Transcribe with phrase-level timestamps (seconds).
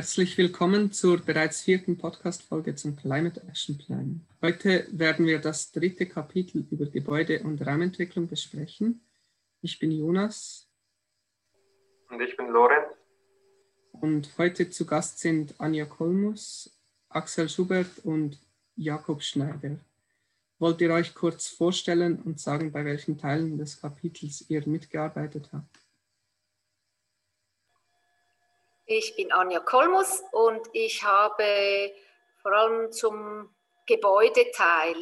[0.00, 4.26] Herzlich willkommen zur bereits vierten Podcast-Folge zum Climate Action Plan.
[4.40, 9.02] Heute werden wir das dritte Kapitel über Gebäude- und Raumentwicklung besprechen.
[9.60, 10.70] Ich bin Jonas.
[12.08, 12.88] Und ich bin Lorenz.
[13.92, 16.74] Und heute zu Gast sind Anja Kolmus,
[17.10, 18.38] Axel Schubert und
[18.76, 19.76] Jakob Schneider.
[20.58, 25.78] Wollt ihr euch kurz vorstellen und sagen, bei welchen Teilen des Kapitels ihr mitgearbeitet habt?
[28.92, 31.92] Ich bin Anja Kolmus und ich habe
[32.42, 33.48] vor allem zum
[33.86, 34.96] Gebäudeteil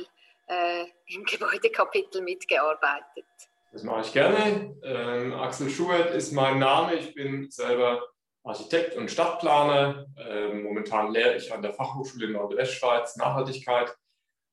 [0.46, 3.24] äh, im Gebäudekapitel mitgearbeitet.
[3.72, 4.76] Das mache ich gerne.
[4.82, 6.96] Ähm, Axel Schubert ist mein Name.
[6.96, 8.06] Ich bin selber
[8.44, 10.04] Architekt und Stadtplaner.
[10.18, 13.96] Ähm, momentan lehre ich an der Fachhochschule Nordwestschweiz Nachhaltigkeit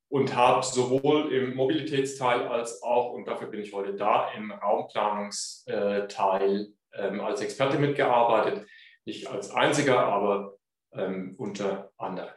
[0.08, 6.67] und habe sowohl im Mobilitätsteil als auch, und dafür bin ich heute da, im Raumplanungsteil
[6.94, 8.66] ähm, als Experte mitgearbeitet.
[9.06, 10.58] Nicht als einziger, aber
[10.94, 12.34] ähm, unter anderem.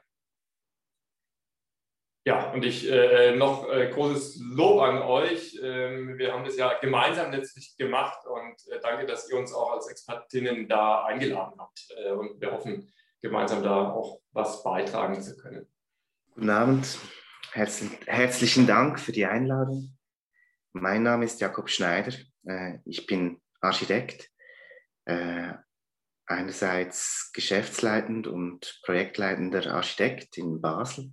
[2.26, 5.58] Ja, und ich äh, noch äh, großes Lob an euch.
[5.62, 9.72] Ähm, wir haben das ja gemeinsam letztlich gemacht und äh, danke, dass ihr uns auch
[9.72, 11.88] als Expertinnen da eingeladen habt.
[11.96, 15.66] Äh, und wir hoffen, gemeinsam da auch was beitragen zu können.
[16.34, 16.98] Guten Abend,
[17.52, 19.96] Herzlich, herzlichen Dank für die Einladung.
[20.72, 22.12] Mein Name ist Jakob Schneider.
[22.44, 24.30] Äh, ich bin Architekt
[25.06, 25.54] äh,
[26.28, 31.10] einerseits geschäftsleitend und projektleitender Architekt in Basel.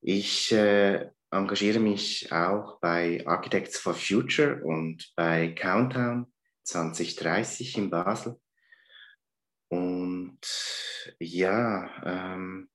[0.00, 6.32] Ich äh, engagiere mich auch bei Architects for Future und bei Countdown
[6.62, 8.40] 2030 in Basel.
[9.68, 10.40] Und
[11.18, 12.70] ja, ähm,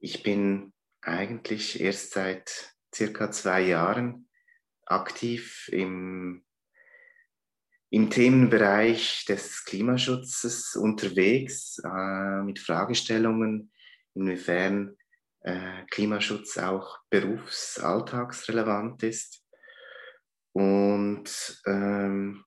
[0.00, 4.28] ich bin eigentlich erst seit circa zwei Jahren
[4.86, 6.44] aktiv im
[7.92, 13.70] im Themenbereich des Klimaschutzes unterwegs äh, mit Fragestellungen,
[14.14, 14.96] inwiefern
[15.42, 19.44] äh, Klimaschutz auch berufsalltagsrelevant ist.
[20.52, 22.46] Und ähm,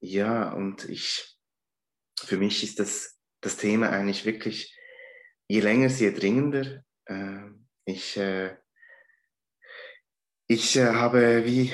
[0.00, 1.38] ja, und ich,
[2.18, 4.76] für mich ist das, das Thema eigentlich wirklich,
[5.46, 6.82] je länger, je dringender.
[7.04, 7.50] Äh,
[7.84, 8.16] ich,
[10.48, 11.72] ich äh, habe wie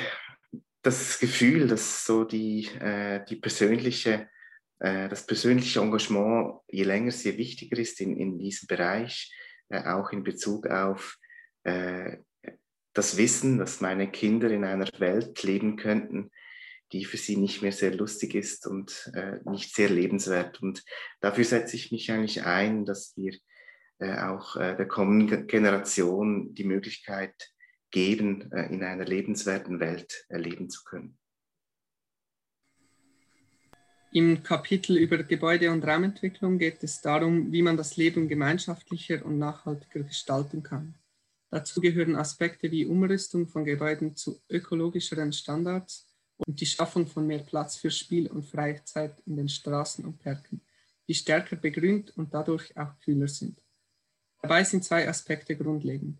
[0.82, 4.28] das Gefühl, dass so die, äh, die persönliche,
[4.78, 9.34] äh, das persönliche Engagement je länger, je wichtiger ist in, in diesem Bereich,
[9.68, 11.18] äh, auch in Bezug auf
[11.64, 12.18] äh,
[12.94, 16.30] das Wissen, dass meine Kinder in einer Welt leben könnten,
[16.92, 20.62] die für sie nicht mehr sehr lustig ist und äh, nicht sehr lebenswert.
[20.62, 20.84] Und
[21.20, 23.34] dafür setze ich mich eigentlich ein, dass wir
[23.98, 27.34] äh, auch der kommenden Generation die Möglichkeit
[27.90, 31.18] geben, äh, in einer lebenswerten Welt erleben zu können.
[34.10, 39.38] Im Kapitel über Gebäude- und Raumentwicklung geht es darum, wie man das Leben gemeinschaftlicher und
[39.38, 40.94] nachhaltiger gestalten kann.
[41.50, 46.06] Dazu gehören Aspekte wie Umrüstung von Gebäuden zu ökologischeren Standards
[46.36, 50.62] und die Schaffung von mehr Platz für Spiel und Freizeit in den Straßen und Parken,
[51.06, 53.60] die stärker begrünt und dadurch auch kühler sind.
[54.40, 56.18] Dabei sind zwei Aspekte grundlegend.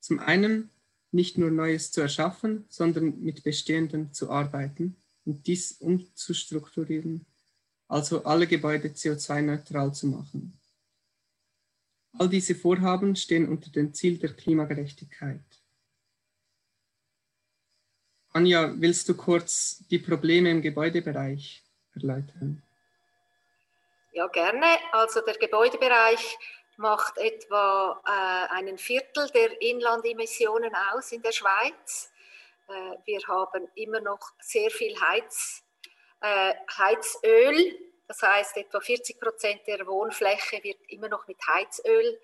[0.00, 0.70] Zum einen
[1.10, 7.26] nicht nur Neues zu erschaffen, sondern mit Bestehendem zu arbeiten und dies umzustrukturieren,
[7.86, 10.58] also alle Gebäude CO2-neutral zu machen.
[12.18, 15.40] All diese Vorhaben stehen unter dem Ziel der Klimagerechtigkeit.
[18.32, 21.62] Anja, willst du kurz die Probleme im Gebäudebereich
[21.94, 22.62] erläutern?
[24.12, 24.66] Ja, gerne.
[24.92, 26.38] Also der Gebäudebereich
[26.78, 32.10] macht etwa äh, einen Viertel der Inlandemissionen aus in der Schweiz.
[32.68, 35.64] Äh, wir haben immer noch sehr viel Heiz,
[36.20, 42.18] äh, Heizöl, das heißt etwa 40 Prozent der Wohnfläche wird immer noch mit Heizöl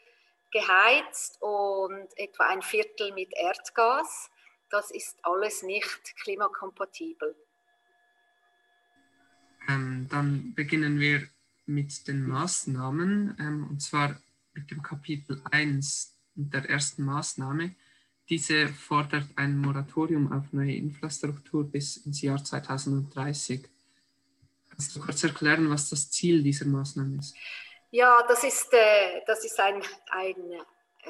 [0.53, 4.31] geheizt und etwa ein Viertel mit Erdgas.
[4.71, 7.35] Das ist alles nicht klimakompatibel.
[9.69, 11.29] Ähm, dann beginnen wir
[11.67, 13.37] mit den Maßnahmen.
[13.41, 14.17] Ähm, und zwar
[14.55, 17.75] mit dem Kapitel 1 der ersten Maßnahme.
[18.29, 23.69] Diese fordert ein Moratorium auf neue Infrastruktur bis ins Jahr 2030.
[24.71, 27.37] Kannst du kurz erklären, was das Ziel dieser Maßnahme ist?
[27.91, 30.35] Ja, das ist, äh, das ist ein, ein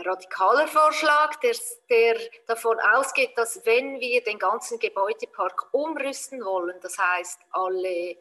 [0.05, 1.55] radikaler Vorschlag, der,
[1.88, 8.17] der davon ausgeht, dass wenn wir den ganzen Gebäudepark umrüsten wollen, das heißt alle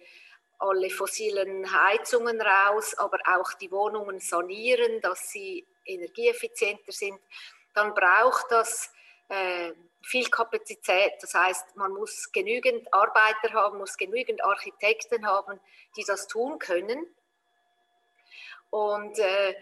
[0.59, 7.19] alle fossilen Heizungen raus, aber auch die Wohnungen sanieren, dass sie energieeffizienter sind,
[7.73, 8.91] dann braucht das
[9.29, 9.73] äh,
[10.03, 11.13] viel Kapazität.
[11.21, 15.59] Das heißt, man muss genügend Arbeiter haben, muss genügend Architekten haben,
[15.97, 17.05] die das tun können.
[18.69, 19.55] Und äh,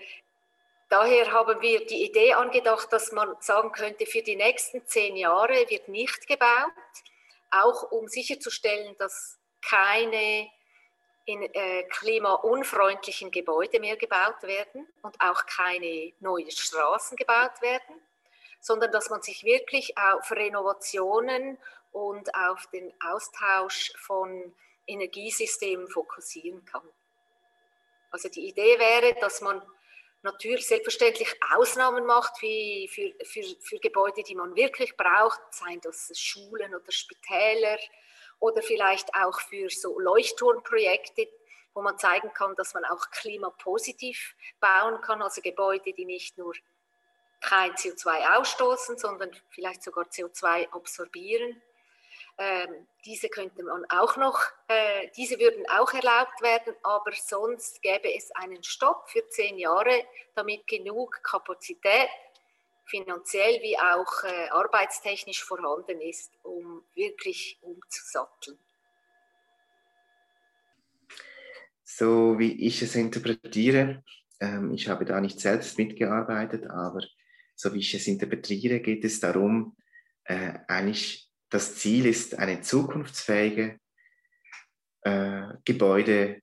[0.89, 5.69] daher haben wir die Idee angedacht, dass man sagen könnte, für die nächsten zehn Jahre
[5.69, 6.71] wird nicht gebaut,
[7.51, 10.49] auch um sicherzustellen, dass keine
[11.31, 17.95] in äh, klimaunfreundlichen Gebäude mehr gebaut werden und auch keine neuen Straßen gebaut werden,
[18.59, 21.57] sondern dass man sich wirklich auf Renovationen
[21.91, 24.53] und auf den Austausch von
[24.87, 26.87] Energiesystemen fokussieren kann.
[28.11, 29.61] Also die Idee wäre, dass man
[30.23, 36.11] natürlich selbstverständlich Ausnahmen macht wie für, für, für Gebäude, die man wirklich braucht, seien das
[36.19, 37.77] Schulen oder Spitäler
[38.41, 41.29] oder vielleicht auch für so Leuchtturmprojekte,
[41.73, 46.53] wo man zeigen kann, dass man auch klimapositiv bauen kann, also Gebäude, die nicht nur
[47.39, 51.61] kein CO2 ausstoßen, sondern vielleicht sogar CO2 absorbieren.
[52.37, 58.13] Ähm, diese könnte man auch noch, äh, diese würden auch erlaubt werden, aber sonst gäbe
[58.13, 62.09] es einen Stopp für zehn Jahre, damit genug Kapazität
[62.91, 68.59] finanziell wie auch äh, arbeitstechnisch vorhanden ist, um wirklich umzusatteln.
[71.83, 74.03] So wie ich es interpretiere,
[74.39, 77.01] ähm, ich habe da nicht selbst mitgearbeitet, aber
[77.55, 79.75] so wie ich es interpretiere, geht es darum,
[80.25, 83.79] äh, eigentlich das Ziel ist eine zukunftsfähige
[85.01, 86.41] äh, Gebäude,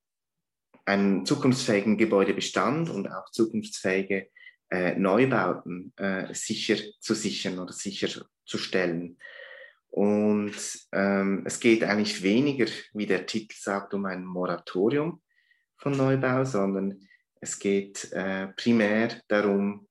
[0.85, 4.31] einen zukunftsfähigen Gebäudebestand und auch zukunftsfähige
[4.71, 9.19] äh, Neubauten äh, sicher zu sichern oder sicherzustellen.
[9.89, 10.55] Und
[10.93, 15.23] ähm, es geht eigentlich weniger, wie der Titel sagt, um ein Moratorium
[15.79, 17.01] von Neubau, sondern
[17.41, 19.89] es geht äh, primär darum,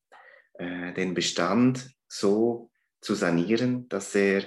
[0.53, 2.69] äh, den Bestand so
[3.01, 4.44] zu sanieren, dass er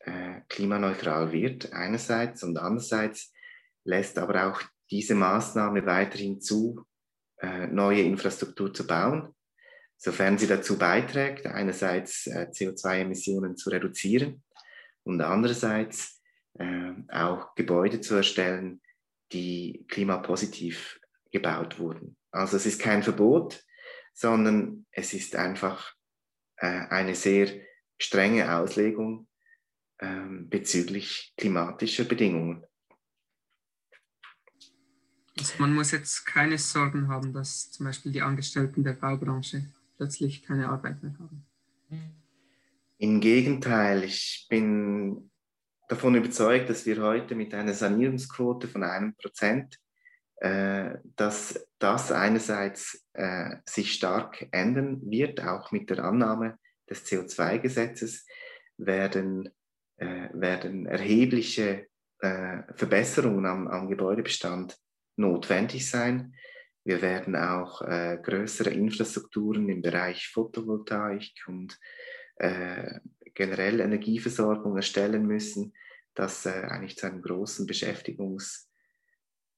[0.00, 3.32] äh, klimaneutral wird, einerseits, und andererseits
[3.84, 6.84] lässt aber auch diese Maßnahme weiterhin zu,
[7.40, 9.34] äh, neue Infrastruktur zu bauen,
[9.98, 14.42] sofern sie dazu beiträgt, einerseits äh, CO2-Emissionen zu reduzieren
[15.02, 16.22] und andererseits
[16.54, 18.80] äh, auch Gebäude zu erstellen,
[19.32, 21.00] die klimapositiv
[21.30, 22.16] gebaut wurden.
[22.30, 23.62] Also es ist kein Verbot,
[24.14, 25.94] sondern es ist einfach
[26.56, 27.48] äh, eine sehr
[28.00, 29.28] strenge Auslegung
[30.00, 32.64] ähm, bezüglich klimatischer Bedingungen.
[35.38, 40.42] Also man muss jetzt keine Sorgen haben, dass zum Beispiel die Angestellten der Baubranche plötzlich
[40.42, 41.44] keine Arbeit mehr haben.
[42.96, 45.30] Im Gegenteil, ich bin
[45.88, 49.78] davon überzeugt, dass wir heute mit einer Sanierungsquote von einem Prozent,
[50.36, 56.58] äh, dass das einerseits äh, sich stark ändern wird, auch mit der Annahme
[56.88, 58.24] des CO2-Gesetzes
[58.76, 59.48] werden,
[59.96, 61.86] äh, werden erhebliche
[62.20, 64.76] äh, Verbesserungen am, am Gebäudebestand
[65.16, 66.34] notwendig sein.
[66.88, 71.78] Wir werden auch äh, größere Infrastrukturen im Bereich Photovoltaik und
[72.36, 73.00] äh,
[73.34, 75.74] generell Energieversorgung erstellen müssen,
[76.14, 78.70] das äh, eigentlich zu einem großen Beschäftigungs,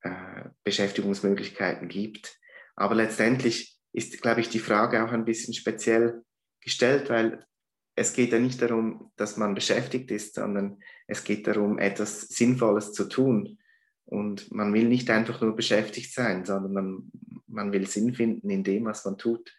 [0.00, 2.36] äh, Beschäftigungsmöglichkeiten gibt.
[2.74, 6.24] Aber letztendlich ist, glaube ich, die Frage auch ein bisschen speziell
[6.60, 7.46] gestellt, weil
[7.94, 12.92] es geht ja nicht darum, dass man beschäftigt ist, sondern es geht darum, etwas Sinnvolles
[12.92, 13.60] zu tun.
[14.07, 17.12] Und man will nicht einfach nur beschäftigt sein, sondern man,
[17.47, 19.54] man will Sinn finden in dem, was man tut.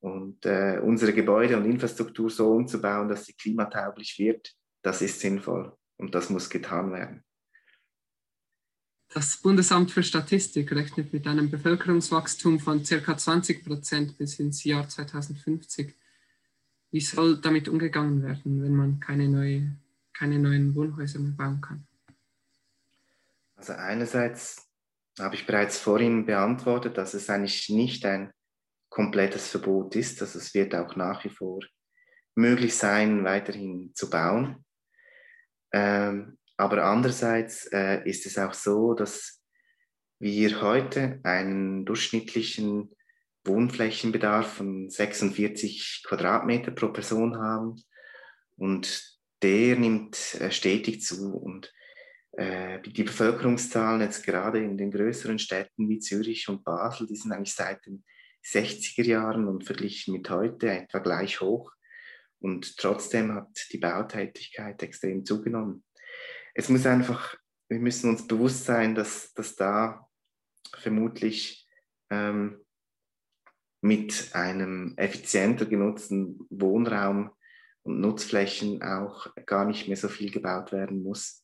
[0.00, 5.76] Und äh, unsere Gebäude und Infrastruktur so umzubauen, dass sie klimatauglich wird, das ist sinnvoll
[5.96, 7.24] und das muss getan werden.
[9.14, 13.16] Das Bundesamt für Statistik rechnet mit einem Bevölkerungswachstum von ca.
[13.16, 15.94] 20 Prozent bis ins Jahr 2050.
[16.90, 19.76] Wie soll damit umgegangen werden, wenn man keine, neue,
[20.12, 21.86] keine neuen Wohnhäuser mehr bauen kann?
[23.66, 24.70] Also einerseits
[25.18, 28.30] habe ich bereits vorhin beantwortet, dass es eigentlich nicht ein
[28.90, 30.20] komplettes Verbot ist.
[30.20, 31.60] Also es wird auch nach wie vor
[32.34, 34.66] möglich sein, weiterhin zu bauen.
[35.72, 39.42] Ähm, aber andererseits äh, ist es auch so, dass
[40.18, 42.94] wir heute einen durchschnittlichen
[43.46, 47.82] Wohnflächenbedarf von 46 Quadratmeter pro Person haben
[48.56, 51.72] und der nimmt äh, stetig zu und
[52.36, 57.54] die Bevölkerungszahlen jetzt gerade in den größeren Städten wie Zürich und Basel, die sind eigentlich
[57.54, 58.04] seit den
[58.44, 61.72] 60er Jahren und verglichen mit heute etwa gleich hoch.
[62.40, 65.84] Und trotzdem hat die Bautätigkeit extrem zugenommen.
[66.54, 67.36] Es muss einfach,
[67.68, 70.06] wir müssen uns bewusst sein, dass, dass da
[70.76, 71.66] vermutlich
[72.10, 72.60] ähm,
[73.80, 77.30] mit einem effizienter genutzten Wohnraum
[77.82, 81.43] und Nutzflächen auch gar nicht mehr so viel gebaut werden muss.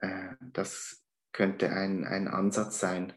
[0.00, 3.12] Äh, das könnte ein, ein Ansatz sein.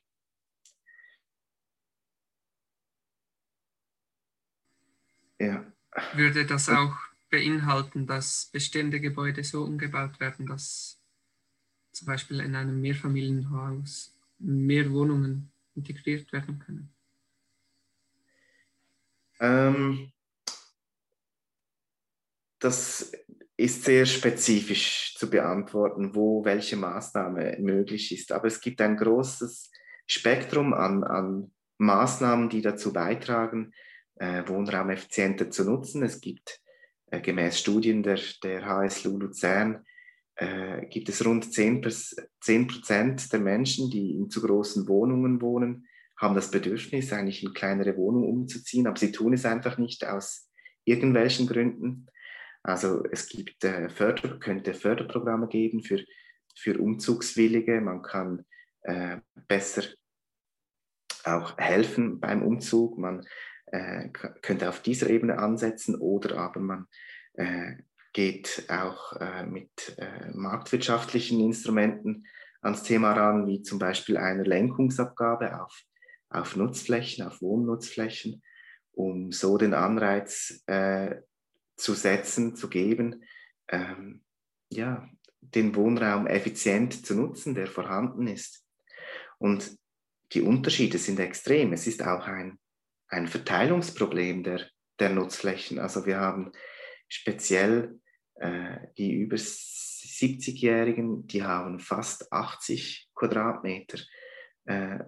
[5.39, 5.65] Ja.
[6.13, 6.95] Würde das auch
[7.29, 11.01] beinhalten, dass bestehende Gebäude so umgebaut werden, dass
[11.91, 16.93] zum Beispiel in einem Mehrfamilienhaus mehr Wohnungen integriert werden können?
[19.39, 20.11] Ähm,
[22.59, 23.11] das
[23.61, 28.31] ist sehr spezifisch zu beantworten, wo welche Maßnahme möglich ist.
[28.31, 29.71] Aber es gibt ein großes
[30.07, 33.71] Spektrum an, an Maßnahmen, die dazu beitragen,
[34.15, 36.03] äh, Wohnraum effizienter zu nutzen.
[36.03, 36.61] Es gibt
[37.07, 39.85] äh, gemäß Studien der, der HSLU Luzern
[40.35, 41.85] äh, gibt es rund 10,
[42.41, 45.87] 10 Prozent der Menschen, die in zu großen Wohnungen wohnen,
[46.17, 50.49] haben das Bedürfnis, eigentlich in kleinere Wohnungen umzuziehen, aber sie tun es einfach nicht aus
[50.83, 52.07] irgendwelchen Gründen.
[52.63, 56.03] Also es gibt äh, Förder, könnte Förderprogramme geben für,
[56.55, 57.81] für Umzugswillige.
[57.81, 58.45] Man kann
[58.81, 59.83] äh, besser
[61.23, 62.97] auch helfen beim Umzug.
[62.97, 63.25] Man
[63.67, 66.87] äh, könnte auf dieser Ebene ansetzen oder aber man
[67.33, 67.75] äh,
[68.13, 72.25] geht auch äh, mit äh, marktwirtschaftlichen Instrumenten
[72.61, 75.81] ans Thema ran, wie zum Beispiel einer Lenkungsabgabe auf,
[76.29, 78.43] auf Nutzflächen, auf Wohnnutzflächen,
[78.91, 81.15] um so den Anreiz äh,
[81.81, 83.23] zu setzen, zu geben,
[83.67, 84.23] ähm,
[84.69, 85.09] ja,
[85.41, 88.63] den Wohnraum effizient zu nutzen, der vorhanden ist.
[89.39, 89.77] Und
[90.33, 91.73] die Unterschiede sind extrem.
[91.73, 92.59] Es ist auch ein,
[93.07, 94.67] ein Verteilungsproblem der,
[94.99, 95.79] der Nutzflächen.
[95.79, 96.51] Also wir haben
[97.07, 97.99] speziell
[98.35, 103.99] äh, die über 70-Jährigen, die haben fast 80 Quadratmeter
[104.65, 104.99] äh,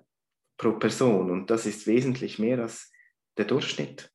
[0.58, 2.92] pro Person und das ist wesentlich mehr als
[3.38, 4.13] der Durchschnitt.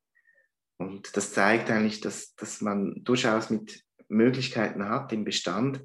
[0.78, 5.84] Und das zeigt eigentlich, dass, dass man durchaus mit Möglichkeiten hat, im Bestand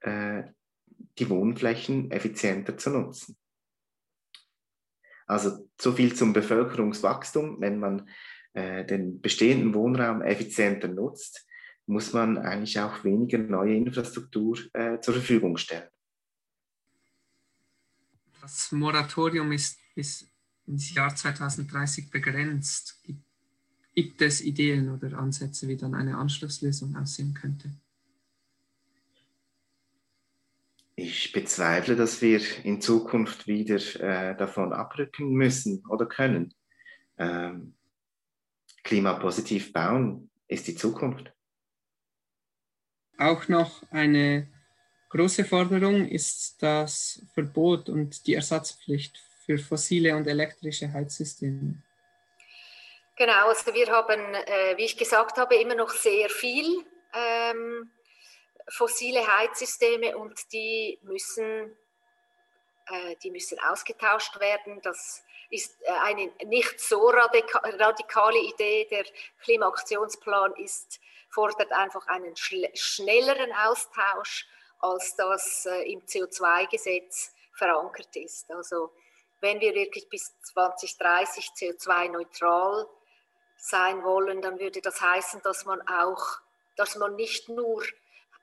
[0.00, 0.42] äh,
[1.18, 3.36] die Wohnflächen effizienter zu nutzen.
[5.26, 7.60] Also so viel zum Bevölkerungswachstum.
[7.60, 8.08] Wenn man
[8.52, 11.46] äh, den bestehenden Wohnraum effizienter nutzt,
[11.86, 15.88] muss man eigentlich auch weniger neue Infrastruktur äh, zur Verfügung stellen.
[18.40, 20.28] Das Moratorium ist bis
[20.66, 23.00] ins Jahr 2030 begrenzt.
[23.04, 23.24] Gibt,
[23.94, 27.70] gibt es Ideen oder Ansätze, wie dann eine Anschlusslösung aussehen könnte?
[30.94, 36.54] Ich bezweifle, dass wir in Zukunft wieder äh, davon abrücken müssen oder können.
[37.18, 37.74] Ähm,
[38.84, 41.32] klimapositiv bauen ist die Zukunft.
[43.18, 44.48] Auch noch eine
[45.10, 51.82] große Forderung ist das Verbot und die Ersatzpflicht für fossile und elektrische Heizsysteme.
[53.24, 57.88] Genau, also wir haben, äh, wie ich gesagt habe, immer noch sehr viel ähm,
[58.68, 61.78] fossile Heizsysteme und die müssen,
[62.88, 64.82] äh, die müssen ausgetauscht werden.
[64.82, 68.88] Das ist äh, eine nicht so radika radikale Idee.
[68.90, 69.04] Der
[69.44, 70.98] Klimaaktionsplan ist
[71.28, 74.48] fordert einfach einen schnelleren Austausch,
[74.80, 78.50] als das äh, im CO2-Gesetz verankert ist.
[78.50, 78.90] Also
[79.40, 82.88] wenn wir wirklich bis 2030 CO2-neutral
[83.62, 86.40] sein wollen, dann würde das heißen, dass man auch,
[86.76, 87.82] dass man nicht nur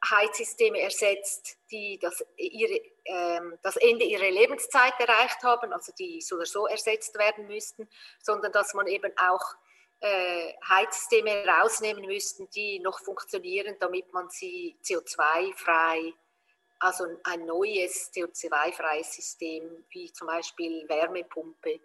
[0.10, 6.38] Heizsysteme ersetzt, die das, ihre, ähm, das Ende ihrer Lebenszeit erreicht haben, also die so
[6.38, 7.90] oder so ersetzt werden müssten,
[8.22, 9.44] sondern dass man eben auch
[10.00, 16.14] äh, Heizsysteme rausnehmen müssten, die noch funktionieren, damit man sie CO2-frei,
[16.80, 21.82] also ein neues CO2-freies System wie zum Beispiel Wärmepumpe,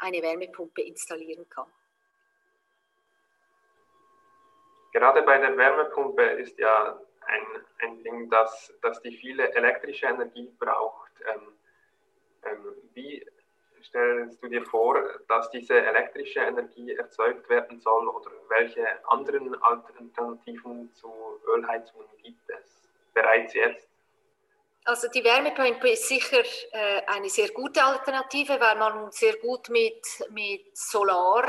[0.00, 1.70] eine Wärmepumpe installieren kann.
[4.92, 10.52] Gerade bei der Wärmepumpe ist ja ein, ein Ding, dass, dass die viele elektrische Energie
[10.58, 11.10] braucht.
[11.26, 11.58] Ähm,
[12.44, 13.24] ähm, wie
[13.82, 14.96] stellst du dir vor,
[15.28, 22.88] dass diese elektrische Energie erzeugt werden soll oder welche anderen Alternativen zu Ölheizungen gibt es
[23.14, 23.88] bereits jetzt?
[24.84, 30.04] Also die Wärmepumpe ist sicher äh, eine sehr gute Alternative, weil man sehr gut mit,
[30.30, 31.48] mit Solar,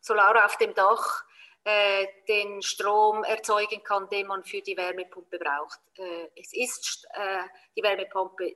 [0.00, 1.24] Solar auf dem Dach
[1.64, 5.80] äh, den Strom erzeugen kann, den man für die Wärmepumpe braucht.
[5.96, 7.44] Äh, es ist äh,
[7.76, 8.54] die Wärmepumpe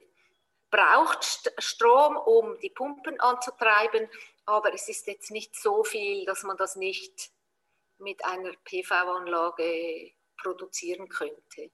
[0.71, 4.09] braucht Strom, um die Pumpen anzutreiben,
[4.45, 7.31] aber es ist jetzt nicht so viel, dass man das nicht
[7.99, 11.71] mit einer PV-Anlage produzieren könnte.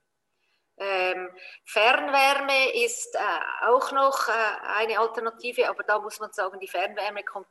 [0.76, 1.31] Ähm,
[1.64, 4.33] Fernwärme ist äh, auch noch äh,
[4.76, 7.47] eine Alternative, aber da muss man sagen, die Fernwärme kommt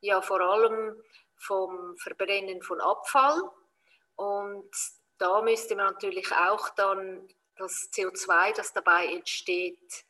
[0.00, 1.00] ja vor allem
[1.36, 3.42] vom Verbrennen von Abfall
[4.16, 4.70] und
[5.18, 10.04] da müsste man natürlich auch dann das CO2, das dabei entsteht,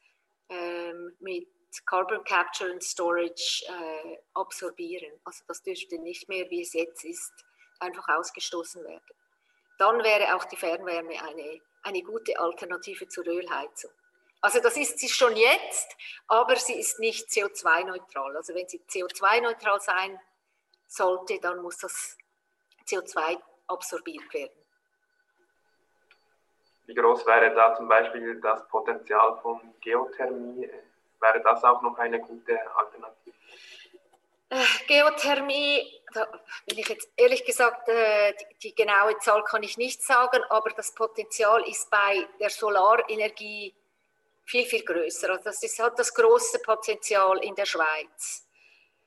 [0.48, 1.48] ähm, mit
[1.84, 5.12] Carbon Capture and Storage äh, absorbieren.
[5.24, 7.32] Also das dürfte nicht mehr, wie es jetzt ist,
[7.80, 9.16] einfach ausgestoßen werden.
[9.78, 13.90] Dann wäre auch die Fernwärme eine, eine gute Alternative zur Ölheizung.
[14.40, 15.96] Also das ist sie schon jetzt,
[16.28, 18.36] aber sie ist nicht CO2-neutral.
[18.36, 20.18] Also wenn sie CO2-neutral sein
[20.86, 22.16] sollte, dann muss das
[22.86, 24.52] CO2 absorbiert werden.
[26.86, 30.70] Wie groß wäre da zum Beispiel das Potenzial von Geothermie?
[31.20, 33.34] Wäre das auch noch eine gute Alternative?
[34.48, 36.28] Äh, Geothermie, da
[36.66, 40.70] will ich jetzt ehrlich gesagt, äh, die, die, genaue Zahl kann ich nicht sagen, aber
[40.70, 43.74] das Potenzial ist bei der Solarenergie
[44.44, 45.30] viel, viel größer.
[45.30, 48.45] Also das ist, hat das große Potenzial in der Schweiz.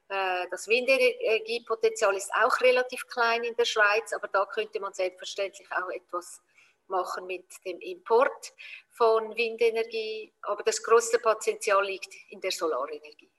[0.09, 5.67] Äh, das Windenergiepotenzial ist auch relativ klein in der Schweiz, aber da könnte man selbstverständlich
[5.71, 6.41] auch etwas
[6.87, 8.53] machen mit dem Import
[8.89, 10.33] von Windenergie.
[10.41, 13.29] Aber das größte Potenzial liegt in der Solarenergie.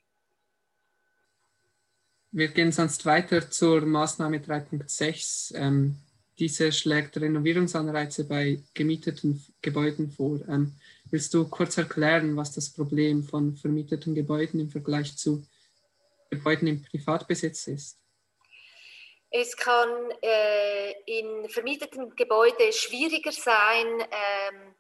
[2.33, 5.57] Wir gehen sonst weiter zur Maßnahme 3.6.
[5.57, 5.97] Ähm,
[6.39, 10.39] diese schlägt Renovierungsanreize bei gemieteten Gebäuden vor.
[10.49, 10.77] Ähm,
[11.11, 15.45] willst du kurz erklären, was das Problem von vermieteten Gebäuden im Vergleich zu
[16.31, 17.99] Gebäuden im Privatbesitz ist?
[19.31, 24.75] Es kann äh, in vermieteten Gebäuden schwieriger sein, ähm,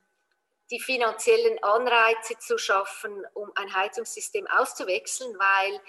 [0.71, 5.81] die finanziellen Anreize zu schaffen, um ein Heizungssystem auszuwechseln, weil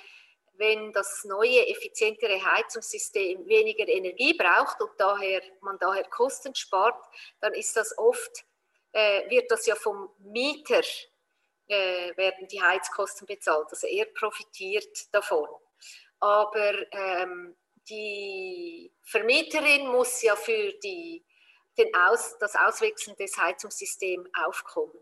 [0.54, 7.04] wenn das neue, effizientere Heizungssystem weniger Energie braucht und daher, man daher Kosten spart,
[7.40, 8.46] dann ist das oft,
[8.92, 10.82] äh, wird das ja vom Mieter,
[11.72, 13.68] äh, werden die Heizkosten bezahlt.
[13.70, 15.48] Also er profitiert davon.
[16.20, 17.56] Aber ähm,
[17.90, 21.26] die Vermieterin muss ja für die,
[21.78, 25.00] den Aus, das Auswechseln des Heizungssystems aufkommen.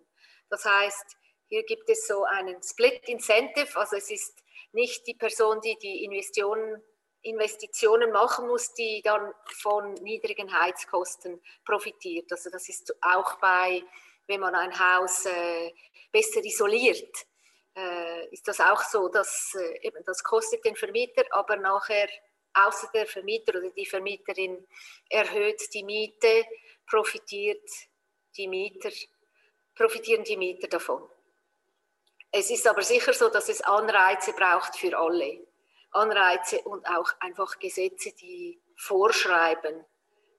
[0.50, 5.62] Das heißt, hier gibt es so einen Split Incentive, also es ist nicht die Person,
[5.62, 6.82] die die Investitionen,
[7.22, 12.32] Investitionen machen muss, die dann von niedrigen Heizkosten profitiert.
[12.32, 13.84] Also das ist auch bei,
[14.30, 15.74] wenn man ein Haus äh,
[16.12, 17.14] besser isoliert,
[17.76, 22.08] äh, ist das auch so, dass äh, eben das kostet den Vermieter, aber nachher
[22.54, 24.66] außer der Vermieter oder die Vermieterin
[25.10, 26.46] erhöht die Miete,
[26.88, 27.68] profitiert
[28.38, 28.92] die Mieter,
[29.76, 31.10] profitieren die Mieter davon.
[32.32, 35.48] Es ist aber sicher so, dass es Anreize braucht für alle.
[35.92, 39.84] Anreize und auch einfach Gesetze, die vorschreiben,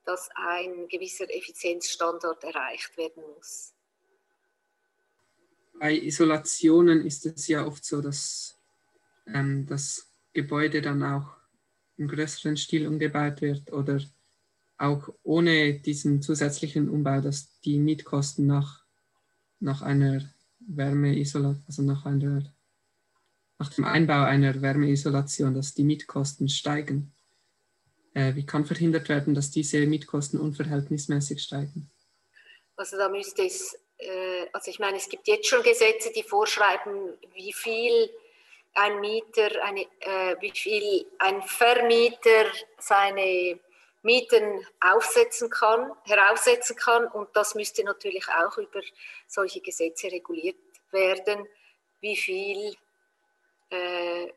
[0.05, 3.73] dass ein gewisser Effizienzstandard erreicht werden muss.
[5.79, 8.59] Bei Isolationen ist es ja oft so, dass
[9.27, 11.37] ähm, das Gebäude dann auch
[11.97, 14.01] im größeren Stil umgebaut wird oder
[14.77, 18.83] auch ohne diesen zusätzlichen Umbau, dass die Mietkosten nach,
[19.59, 20.21] nach einer
[20.59, 22.51] Wärmeisolation, also nach, einer,
[23.59, 27.13] nach dem Einbau einer Wärmeisolation, dass die Mietkosten steigen.
[28.13, 31.89] Äh, wie kann verhindert werden, dass diese Mietkosten unverhältnismäßig steigen?
[32.75, 33.77] Also da müsste es,
[34.53, 38.09] also ich meine, es gibt jetzt schon Gesetze, die vorschreiben, wie viel
[38.73, 42.45] ein Mieter, eine, äh, wie viel ein Vermieter
[42.77, 43.59] seine
[44.03, 47.07] Mieten aufsetzen kann, heraussetzen kann.
[47.07, 48.81] Und das müsste natürlich auch über
[49.27, 50.57] solche Gesetze reguliert
[50.91, 51.47] werden,
[51.99, 52.75] wie viel
[53.69, 54.27] äh,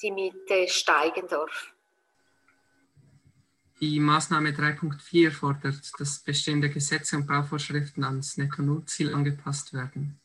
[0.00, 1.72] die Miete steigen darf.
[3.80, 10.20] Die Maßnahme 3.4 fordert, dass bestehende Gesetze und Bauvorschriften ans Netto-Null-Ziel angepasst werden.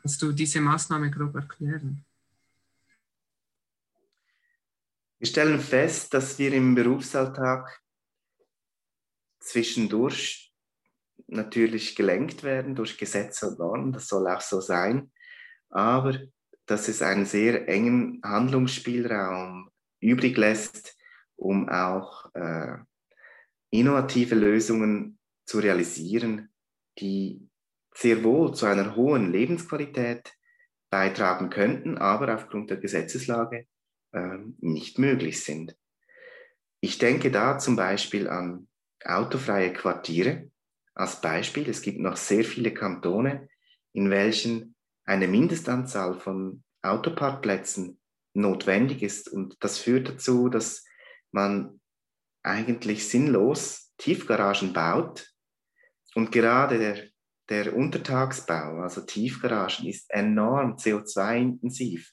[0.00, 2.06] Kannst du diese Maßnahme grob erklären?
[5.18, 7.82] Wir stellen fest, dass wir im Berufsalltag
[9.40, 10.54] zwischendurch
[11.26, 15.10] natürlich gelenkt werden durch Gesetze und Normen, das soll auch so sein,
[15.68, 16.18] aber
[16.64, 20.97] dass es einen sehr engen Handlungsspielraum übrig lässt,
[21.38, 22.76] um auch äh,
[23.70, 26.50] innovative Lösungen zu realisieren,
[26.98, 27.48] die
[27.94, 30.34] sehr wohl zu einer hohen Lebensqualität
[30.90, 33.66] beitragen könnten, aber aufgrund der Gesetzeslage
[34.12, 35.76] ähm, nicht möglich sind.
[36.80, 38.68] Ich denke da zum Beispiel an
[39.04, 40.50] autofreie Quartiere
[40.94, 41.68] als Beispiel.
[41.68, 43.48] Es gibt noch sehr viele Kantone,
[43.92, 44.74] in welchen
[45.04, 48.00] eine Mindestanzahl von Autoparkplätzen
[48.34, 49.28] notwendig ist.
[49.28, 50.84] Und das führt dazu, dass
[51.38, 51.80] man
[52.42, 55.32] eigentlich sinnlos Tiefgaragen baut.
[56.14, 57.04] Und gerade der,
[57.48, 62.12] der Untertagsbau, also Tiefgaragen, ist enorm CO2-intensiv.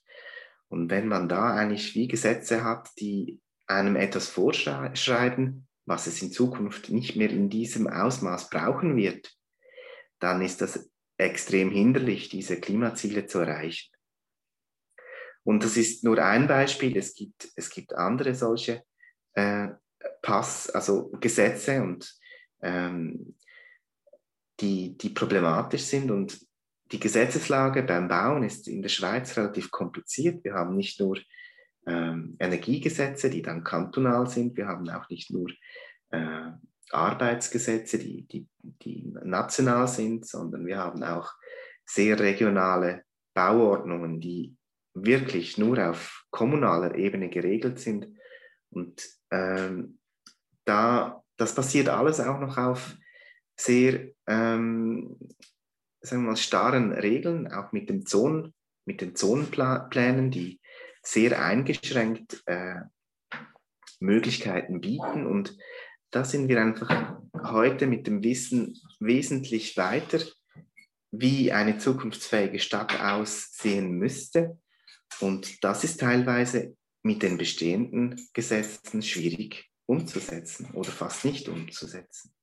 [0.67, 6.31] Und wenn man da eigentlich wie Gesetze hat, die einem etwas vorschreiben, was es in
[6.31, 9.31] Zukunft nicht mehr in diesem Ausmaß brauchen wird,
[10.19, 13.91] dann ist das extrem hinderlich, diese Klimaziele zu erreichen.
[15.43, 18.83] Und das ist nur ein Beispiel, es gibt, es gibt andere solche
[19.35, 19.69] äh,
[20.21, 22.13] Pass, also Gesetze und
[22.61, 23.35] ähm,
[24.59, 26.11] die, die problematisch sind.
[26.11, 26.39] Und
[26.91, 30.43] die Gesetzeslage beim Bauen ist in der Schweiz relativ kompliziert.
[30.43, 31.17] Wir haben nicht nur
[31.87, 35.49] ähm, Energiegesetze, die dann kantonal sind, wir haben auch nicht nur
[36.09, 36.51] äh,
[36.91, 41.31] Arbeitsgesetze, die, die, die national sind, sondern wir haben auch
[41.85, 44.55] sehr regionale Bauordnungen, die
[44.93, 48.07] wirklich nur auf kommunaler Ebene geregelt sind.
[48.75, 49.97] Und ähm,
[50.65, 52.95] da, das basiert alles auch noch auf
[53.57, 55.17] sehr ähm,
[56.05, 58.53] sagen wir mal, starren Regeln, auch mit, dem Zonen,
[58.85, 60.59] mit den Zonenplänen, die
[61.01, 62.81] sehr eingeschränkt äh,
[63.99, 65.25] Möglichkeiten bieten.
[65.25, 65.57] Und
[66.11, 70.19] da sind wir einfach heute mit dem Wissen wesentlich weiter,
[71.11, 74.59] wie eine zukunftsfähige Stadt aussehen müsste.
[75.19, 82.35] Und das ist teilweise mit den bestehenden Gesetzen schwierig umzusetzen oder fast nicht umzusetzen.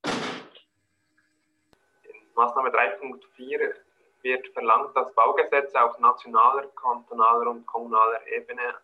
[2.04, 3.74] In Maßnahme 3.4
[4.22, 8.76] wird verlangt, dass Baugesetze auf nationaler, kantonaler und kommunaler Ebene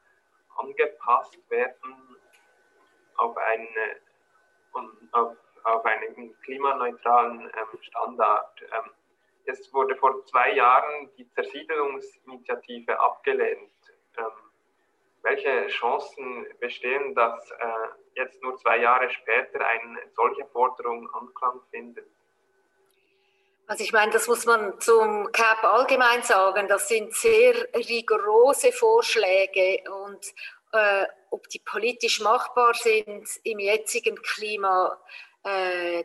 [0.57, 2.17] angepasst werden
[3.15, 4.01] auf, eine,
[5.13, 8.63] auf, auf einen klimaneutralen ähm, Standard.
[8.63, 8.91] Ähm,
[9.45, 13.71] es wurde vor zwei Jahren die Zersiedelungsinitiative abgelehnt.
[14.17, 14.48] Ähm,
[15.29, 17.65] welche Chancen bestehen, dass äh,
[18.15, 22.07] jetzt nur zwei Jahre später eine solche Forderung Anklang findet?
[23.67, 26.69] Also ich meine, das muss man zum CAP allgemein sagen.
[26.69, 30.25] Das sind sehr rigorose Vorschläge und
[30.73, 34.99] äh, ob die politisch machbar sind im jetzigen Klima,
[35.45, 36.05] äh,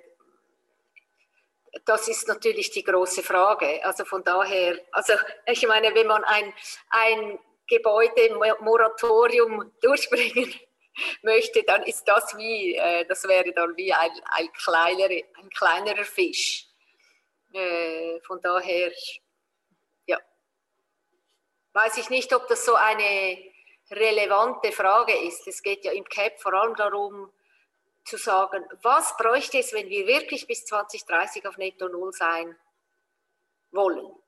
[1.85, 3.83] das ist natürlich die große Frage.
[3.83, 5.13] Also von daher, also
[5.45, 6.53] ich meine, wenn man ein,
[6.89, 10.53] ein Gebäudemoratorium durchbringen
[11.23, 16.03] möchte, dann ist das wie, äh, das wäre dann wie ein, ein, kleinere, ein kleinerer
[16.03, 16.67] Fisch.
[17.53, 18.91] Äh, von daher,
[20.05, 20.19] ja,
[21.73, 23.37] weiß ich nicht, ob das so eine
[23.91, 25.47] relevante Frage ist.
[25.47, 27.31] Es geht ja im CAP vor allem darum,
[28.05, 32.57] zu sagen, was bräuchte es, wenn wir wirklich bis 2030 auf Netto Null sein
[33.71, 34.22] wollen?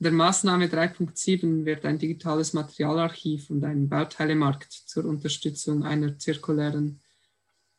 [0.00, 7.02] Der Maßnahme 3.7 wird ein digitales Materialarchiv und ein Bauteilemarkt zur Unterstützung einer zirkulären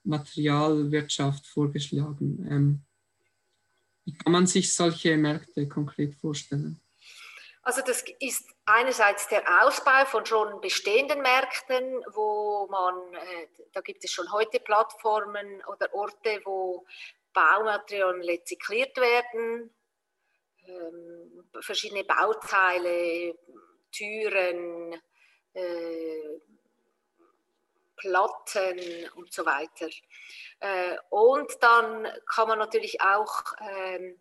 [0.04, 2.46] Materialwirtschaft vorgeschlagen.
[2.52, 2.82] Ähm,
[4.04, 6.82] wie kann man sich solche Märkte konkret vorstellen?
[7.62, 14.04] Also das ist einerseits der Ausbau von schon bestehenden Märkten, wo man, äh, da gibt
[14.04, 16.86] es schon heute Plattformen oder Orte, wo
[17.34, 19.70] Baumaterialien rezykliert werden,
[21.62, 23.36] verschiedene Bauteile,
[23.92, 25.02] Türen,
[25.54, 26.40] äh,
[27.96, 29.90] Platten und so weiter.
[30.60, 34.18] Äh, und dann kann man natürlich auch ähm,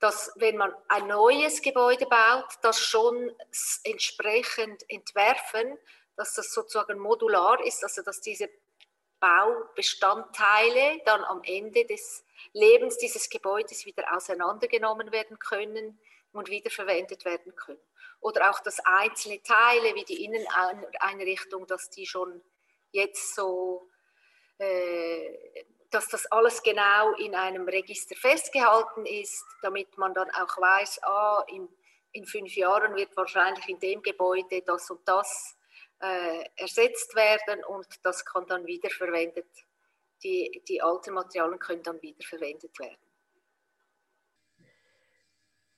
[0.00, 3.32] dass wenn man ein neues Gebäude baut, das schon
[3.84, 5.76] entsprechend entwerfen,
[6.16, 8.48] dass das sozusagen modular ist, also dass diese
[9.20, 15.98] Baubestandteile dann am Ende des Lebens dieses Gebäudes wieder auseinandergenommen werden können
[16.32, 17.80] und wiederverwendet werden können.
[18.20, 22.42] Oder auch, dass einzelne Teile wie die Inneneinrichtung, dass die schon
[22.90, 23.88] jetzt so
[24.58, 31.02] äh, dass das alles genau in einem Register festgehalten ist, damit man dann auch weiß,
[31.04, 31.68] ah, in,
[32.12, 35.56] in fünf Jahren wird wahrscheinlich in dem Gebäude das und das
[36.00, 39.48] äh, ersetzt werden und das kann dann wiederverwendet,
[40.22, 42.96] die, die alten Materialien können dann wiederverwendet werden.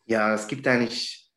[0.05, 1.31] Ja, es gibt eigentlich,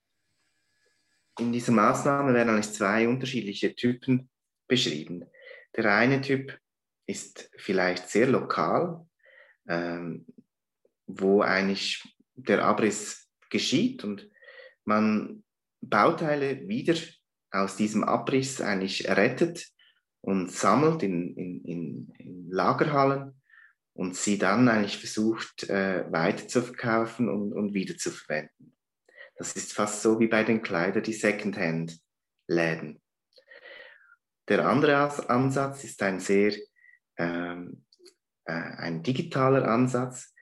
[1.39, 4.29] in dieser Maßnahme werden eigentlich zwei unterschiedliche Typen
[4.67, 5.29] beschrieben.
[5.75, 6.57] Der eine Typ
[7.05, 9.05] ist vielleicht sehr lokal,
[9.67, 10.25] ähm,
[11.05, 12.01] wo eigentlich
[12.35, 14.29] der Abriss geschieht und
[14.85, 15.43] man
[15.81, 16.95] Bauteile wieder
[17.53, 19.67] aus diesem Abriss eigentlich rettet
[20.21, 23.39] und sammelt in, in, in, in Lagerhallen
[23.93, 26.61] und sie dann eigentlich versucht äh, weiter
[27.19, 27.93] und, und wieder.
[29.35, 33.01] Das ist fast so wie bei den Kleidern, die Secondhand-Läden.
[34.49, 34.97] Der andere
[35.29, 36.53] Ansatz ist ein sehr
[37.17, 37.85] ähm,
[38.45, 40.33] äh, ein digitaler Ansatz.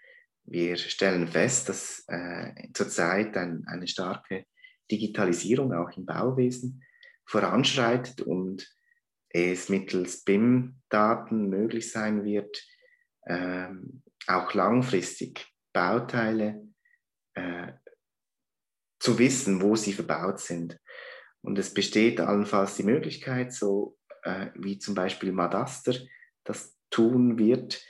[0.43, 4.45] Wir stellen fest, dass äh, zurzeit ein, eine starke
[4.89, 6.83] Digitalisierung auch im Bauwesen
[7.31, 8.69] voranschreitet und
[9.29, 12.61] es mittels BIM-Daten möglich sein wird,
[13.25, 16.61] ähm, auch langfristig Bauteile
[17.33, 17.71] äh,
[18.99, 20.77] zu wissen, wo sie verbaut sind.
[21.41, 25.95] Und es besteht allenfalls die Möglichkeit, so äh, wie zum Beispiel Madaster,
[26.43, 27.81] das tun wird,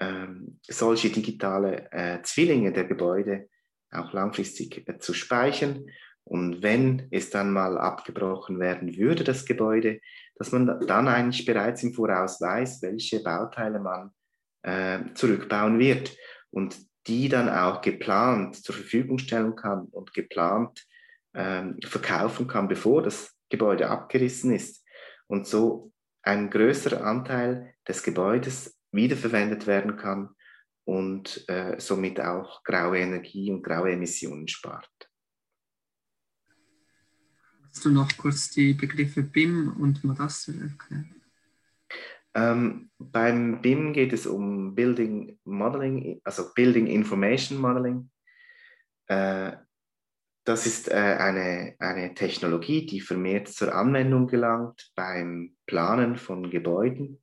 [0.00, 3.48] ähm, solche digitale äh, Zwillinge der Gebäude
[3.90, 5.86] auch langfristig äh, zu speichern.
[6.28, 10.00] Und wenn es dann mal abgebrochen werden würde, das Gebäude,
[10.36, 14.10] dass man dann eigentlich bereits im Voraus weiß, welche Bauteile man
[14.62, 16.14] äh, zurückbauen wird
[16.50, 20.86] und die dann auch geplant zur Verfügung stellen kann und geplant
[21.34, 24.84] ähm, verkaufen kann, bevor das Gebäude abgerissen ist.
[25.28, 30.28] Und so ein größerer Anteil des Gebäudes wiederverwendet werden kann
[30.84, 35.07] und äh, somit auch graue Energie und graue Emissionen spart.
[37.80, 41.14] Du noch kurz die Begriffe BIM und Madaster erklären?
[42.34, 48.10] Ähm, beim BIM geht es um Building Modeling, also Building Information Modeling.
[49.06, 49.52] Äh,
[50.44, 57.22] das ist äh, eine, eine Technologie, die vermehrt zur Anwendung gelangt beim Planen von Gebäuden,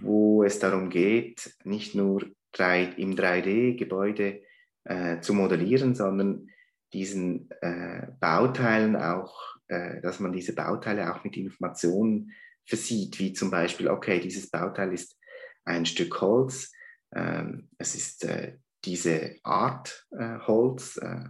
[0.00, 4.42] wo es darum geht, nicht nur drei, im 3D Gebäude
[4.84, 6.48] äh, zu modellieren, sondern
[6.94, 12.32] diesen äh, Bauteilen auch, äh, dass man diese Bauteile auch mit Informationen
[12.64, 15.18] versieht, wie zum Beispiel, okay, dieses Bauteil ist
[15.64, 16.72] ein Stück Holz,
[17.12, 21.24] ähm, es ist äh, diese Art äh, Holz, äh,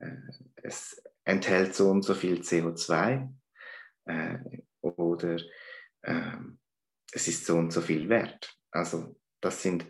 [0.00, 0.16] äh,
[0.62, 3.28] es enthält so und so viel CO2
[4.80, 5.36] oder
[6.04, 6.58] ähm,
[7.12, 8.56] es ist so und so viel wert.
[8.70, 9.84] Also das sind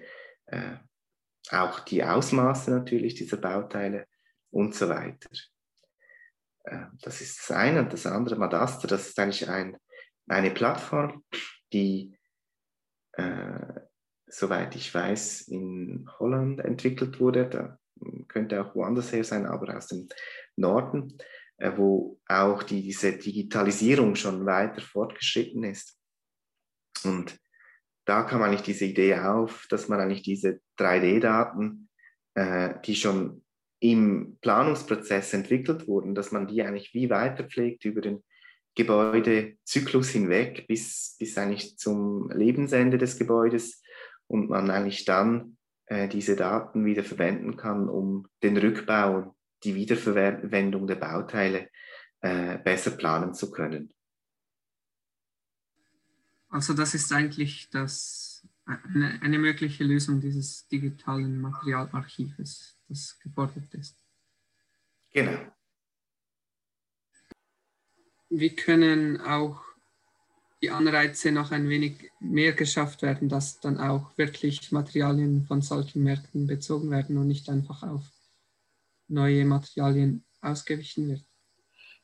[1.50, 4.07] auch die Ausmaße natürlich dieser Bauteile
[4.50, 5.28] und so weiter.
[6.64, 7.80] Äh, das ist das eine.
[7.80, 9.76] Und das andere, Madaster, das ist eigentlich ein,
[10.28, 11.24] eine Plattform,
[11.72, 12.16] die,
[13.12, 13.80] äh,
[14.26, 17.48] soweit ich weiß, in Holland entwickelt wurde.
[17.48, 17.78] Da
[18.28, 20.08] könnte auch woanders her sein, aber aus dem
[20.56, 21.18] Norden,
[21.56, 25.98] äh, wo auch die, diese Digitalisierung schon weiter fortgeschritten ist.
[27.04, 27.38] Und
[28.04, 31.88] da kam eigentlich diese Idee auf, dass man eigentlich diese 3D-Daten,
[32.34, 33.44] äh, die schon
[33.80, 38.22] im Planungsprozess entwickelt wurden, dass man die eigentlich wie weiterpflegt über den
[38.74, 43.82] Gebäudezyklus hinweg bis, bis eigentlich zum Lebensende des Gebäudes
[44.26, 50.86] und man eigentlich dann äh, diese Daten wieder verwenden kann, um den Rückbau, die Wiederverwendung
[50.86, 51.68] der Bauteile
[52.20, 53.92] äh, besser planen zu können.
[56.48, 63.96] Also das ist eigentlich das, eine, eine mögliche Lösung dieses digitalen Materialarchives, das gefordert ist.
[65.12, 65.38] Genau.
[68.31, 69.62] Wie können auch
[70.61, 76.03] die Anreize noch ein wenig mehr geschafft werden, dass dann auch wirklich Materialien von solchen
[76.03, 78.03] Märkten bezogen werden und nicht einfach auf
[79.07, 81.24] neue Materialien ausgewichen wird?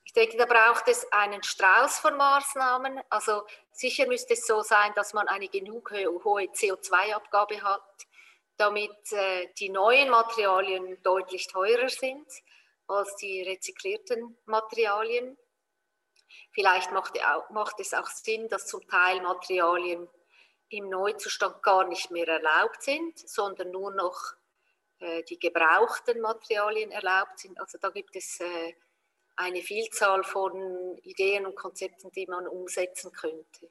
[0.05, 3.01] Ich denke, da braucht es einen Strauß von Maßnahmen.
[3.11, 3.42] Also
[3.73, 8.07] sicher müsste es so sein, dass man eine genug hohe CO2-Abgabe hat,
[8.56, 12.26] damit äh, die neuen Materialien deutlich teurer sind
[12.86, 15.36] als die rezyklierten Materialien.
[16.52, 17.18] Vielleicht macht,
[17.50, 20.08] macht es auch Sinn, dass zum Teil Materialien
[20.68, 24.34] im Neuzustand gar nicht mehr erlaubt sind, sondern nur noch
[24.98, 27.58] äh, die gebrauchten Materialien erlaubt sind.
[27.60, 28.74] Also da gibt es äh,
[29.36, 33.70] eine Vielzahl von Ideen und Konzepten, die man umsetzen könnte.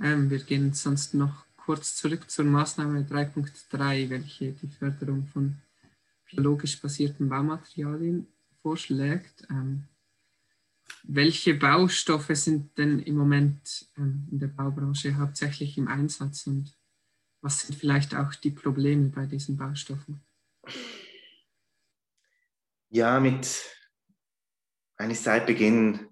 [0.00, 5.56] Ähm, wir gehen sonst noch kurz zurück zur Maßnahme 3.3, welche die Förderung von
[6.30, 8.26] biologisch basierten Baumaterialien
[8.62, 9.46] vorschlägt.
[9.50, 9.84] Ähm,
[11.02, 16.76] welche Baustoffe sind denn im Moment ähm, in der Baubranche hauptsächlich im Einsatz und
[17.40, 20.22] was sind vielleicht auch die Probleme bei diesen Baustoffen?
[22.94, 23.76] ja, mit
[24.96, 26.08] eigentlich seit Beginn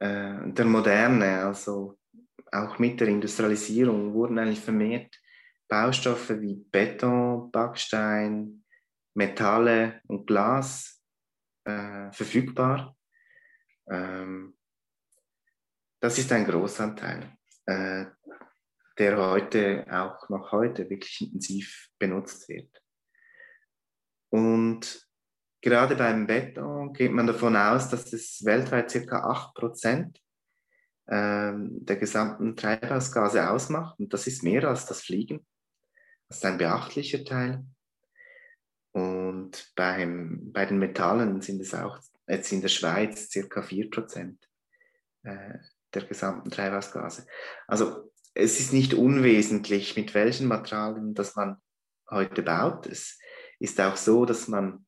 [0.00, 1.98] äh, der Moderne, also
[2.52, 5.18] auch mit der Industrialisierung, wurden eigentlich vermehrt
[5.68, 8.64] Baustoffe wie Beton, Backstein,
[9.14, 11.02] Metalle und Glas
[11.64, 12.96] äh, verfügbar.
[13.90, 14.56] Ähm,
[16.00, 17.36] das ist ein Großanteil,
[17.66, 18.06] äh,
[18.98, 22.70] der heute auch noch heute wirklich intensiv benutzt wird.
[24.30, 25.08] Und
[25.62, 29.52] Gerade beim Beton geht man davon aus, dass es weltweit ca.
[29.54, 30.12] 8% ähm,
[31.06, 33.98] der gesamten Treibhausgase ausmacht.
[33.98, 35.44] Und das ist mehr als das Fliegen.
[36.28, 37.64] Das ist ein beachtlicher Teil.
[38.92, 43.60] Und beim, bei den Metallen sind es auch jetzt in der Schweiz ca.
[43.60, 44.36] 4%
[45.24, 45.58] äh,
[45.94, 47.26] der gesamten Treibhausgase.
[47.66, 51.56] Also es ist nicht unwesentlich, mit welchen Materialien das man
[52.10, 52.86] heute baut.
[52.86, 53.18] Es
[53.58, 54.86] ist auch so, dass man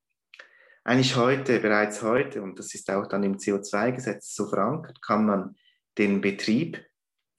[0.83, 5.57] eigentlich heute, bereits heute, und das ist auch dann im CO2-Gesetz so verankert, kann man
[5.98, 6.85] den Betrieb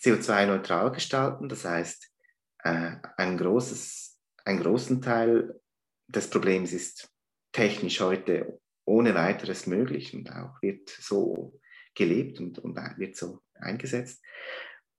[0.01, 1.49] CO2-neutral gestalten.
[1.49, 2.11] Das heißt,
[2.63, 5.59] äh, ein großes, einen großen Teil
[6.07, 7.09] des Problems ist
[7.51, 11.59] technisch heute ohne weiteres möglich und auch wird so
[11.95, 14.21] gelebt und, und wird so eingesetzt.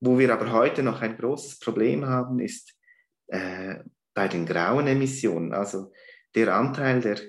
[0.01, 2.75] Wo wir aber heute noch ein großes Problem haben, ist
[3.29, 3.77] äh,
[4.15, 5.93] bei den grauen Emissionen, also
[6.35, 7.21] der Anteil der,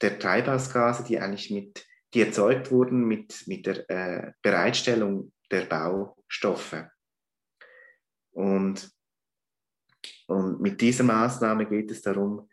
[0.00, 6.90] der Treibhausgase, die eigentlich mit, die erzeugt wurden mit, mit der äh, Bereitstellung der Baustoffe.
[8.32, 8.90] Und,
[10.26, 12.48] und mit dieser Maßnahme geht es darum,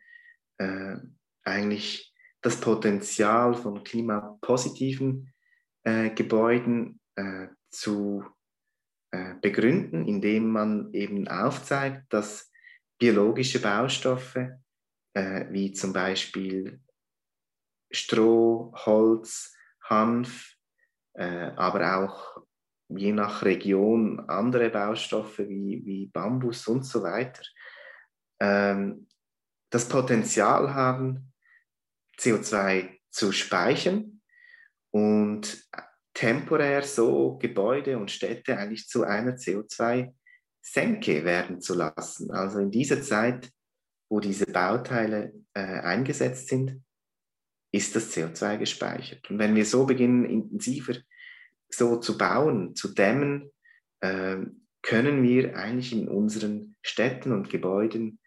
[0.57, 0.97] äh,
[1.43, 5.33] eigentlich das Potenzial von klimapositiven
[5.83, 8.25] äh, Gebäuden äh, zu
[9.11, 12.51] äh, begründen, indem man eben aufzeigt, dass
[12.99, 14.35] biologische Baustoffe
[15.13, 16.81] äh, wie zum Beispiel
[17.91, 20.55] Stroh, Holz, Hanf,
[21.13, 22.46] äh, aber auch
[22.89, 27.41] je nach Region andere Baustoffe wie, wie Bambus und so weiter,
[28.39, 29.07] ähm,
[29.69, 31.33] das Potenzial haben,
[32.17, 34.21] CO2 zu speichern
[34.91, 35.67] und
[36.13, 42.31] temporär so Gebäude und Städte eigentlich zu einer CO2-Senke werden zu lassen.
[42.31, 43.51] Also in dieser Zeit,
[44.09, 46.81] wo diese Bauteile äh, eingesetzt sind,
[47.71, 49.29] ist das CO2 gespeichert.
[49.29, 50.95] Und wenn wir so beginnen, intensiver
[51.69, 53.51] so zu bauen, zu dämmen,
[54.01, 54.37] äh,
[54.81, 58.19] können wir eigentlich in unseren Städten und Gebäuden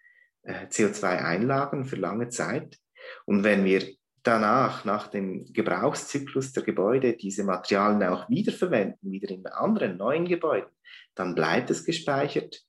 [0.42, 2.78] äh, CO2 einlagern für lange Zeit.
[3.24, 3.86] Und wenn wir
[4.22, 10.70] danach, nach dem Gebrauchszyklus der Gebäude, diese Materialien auch wiederverwenden, wieder in anderen neuen Gebäuden,
[11.14, 12.62] dann bleibt es gespeichert.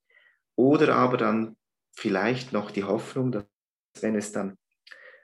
[0.55, 1.57] Oder aber dann
[1.93, 3.45] vielleicht noch die Hoffnung, dass
[3.99, 4.57] wenn es dann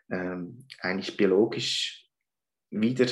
[0.09, 2.09] ähm, eigentlich biologisch
[2.69, 3.07] wieder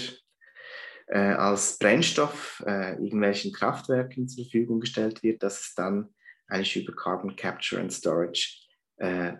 [1.07, 6.09] äh, als Brennstoff äh, irgendwelchen Kraftwerken zur Verfügung gestellt wird, dass es dann
[6.47, 9.33] eigentlich über Carbon Capture and Storage äh,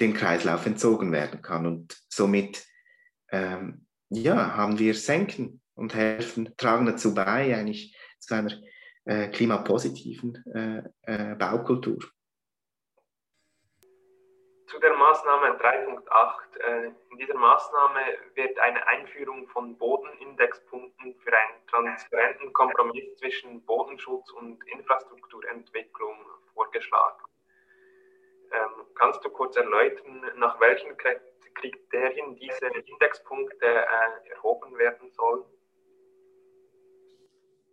[0.00, 1.66] den Kreislauf entzogen werden kann.
[1.66, 2.64] Und somit
[3.30, 8.52] ähm, ja, haben wir Senken und helfen, tragen dazu bei, eigentlich zu einer
[9.04, 11.98] äh, klimapositiven äh, äh, Baukultur.
[14.72, 16.58] Zu der Maßnahme 3.8.
[16.60, 18.00] Äh, in dieser Maßnahme
[18.34, 26.16] wird eine Einführung von Bodenindexpunkten für einen transparenten Kompromiss zwischen Bodenschutz und Infrastrukturentwicklung
[26.54, 27.22] vorgeschlagen.
[28.50, 35.44] Ähm, kannst du kurz erläutern, nach welchen Kriterien diese Indexpunkte äh, erhoben werden sollen?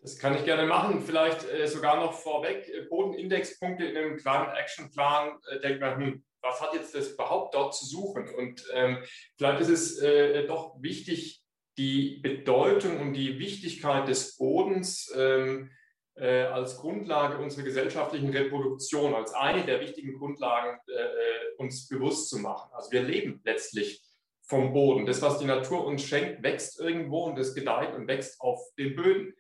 [0.02, 1.00] Das kann ich gerne machen.
[1.00, 6.62] Vielleicht äh, sogar noch vorweg, Bodenindexpunkte in einem kleinen Actionplan, äh, denkt man, hm, was
[6.62, 8.28] hat jetzt das überhaupt dort zu suchen?
[8.30, 8.98] Und ähm,
[9.38, 11.44] vielleicht ist es äh, doch wichtig,
[11.78, 15.72] die Bedeutung und die Wichtigkeit des Bodens ähm,
[16.16, 22.40] äh, als Grundlage unserer gesellschaftlichen Reproduktion, als eine der wichtigen Grundlagen äh, uns bewusst zu
[22.40, 22.70] machen.
[22.74, 24.04] Also wir leben letztlich
[24.42, 25.06] vom Boden.
[25.06, 28.96] Das, was die Natur uns schenkt, wächst irgendwo und es gedeiht und wächst auf den
[28.96, 29.34] Böden.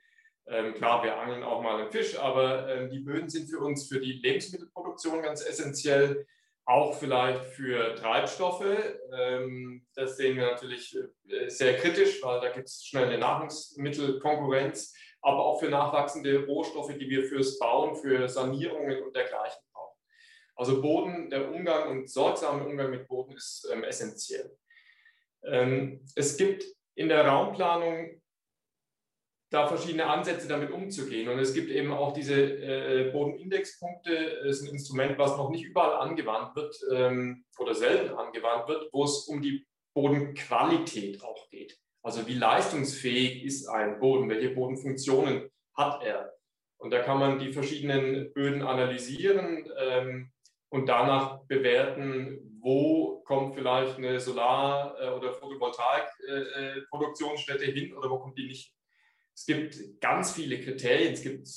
[0.48, 3.88] Ähm, klar, wir angeln auch mal einen Fisch, aber äh, die Böden sind für uns
[3.88, 6.26] für die Lebensmittelproduktion ganz essentiell,
[6.65, 8.65] auch vielleicht für Treibstoffe.
[9.13, 14.93] Ähm, das sehen wir natürlich äh, sehr kritisch, weil da gibt es schnell eine Nahrungsmittelkonkurrenz
[15.22, 19.98] aber auch für nachwachsende Rohstoffe, die wir fürs Bauen, für Sanierungen und dergleichen brauchen.
[20.56, 24.58] Also Boden, der Umgang und sorgsame Umgang mit Boden ist ähm, essentiell.
[25.43, 28.18] Ähm, es gibt in der Raumplanung
[29.50, 31.28] da verschiedene Ansätze, damit umzugehen.
[31.30, 34.42] Und es gibt eben auch diese äh, Bodenindexpunkte.
[34.44, 38.90] Das ist ein Instrument, was noch nicht überall angewandt wird ähm, oder selten angewandt wird,
[38.92, 41.80] wo es um die Bodenqualität auch geht.
[42.04, 44.30] Also wie leistungsfähig ist ein Boden?
[44.30, 46.32] Welche Bodenfunktionen hat er?
[46.78, 50.32] Und da kann man die verschiedenen Böden analysieren ähm,
[50.70, 58.20] und danach bewerten, wo kommt vielleicht eine Solar- äh, oder Photovoltaik-Produktionsstätte äh, hin oder wo
[58.20, 58.74] kommt die nicht.
[59.40, 61.14] Es gibt ganz viele Kriterien.
[61.14, 61.48] Es gibt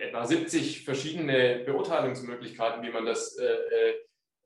[0.00, 3.94] etwa 70 verschiedene Beurteilungsmöglichkeiten, wie man das äh, äh,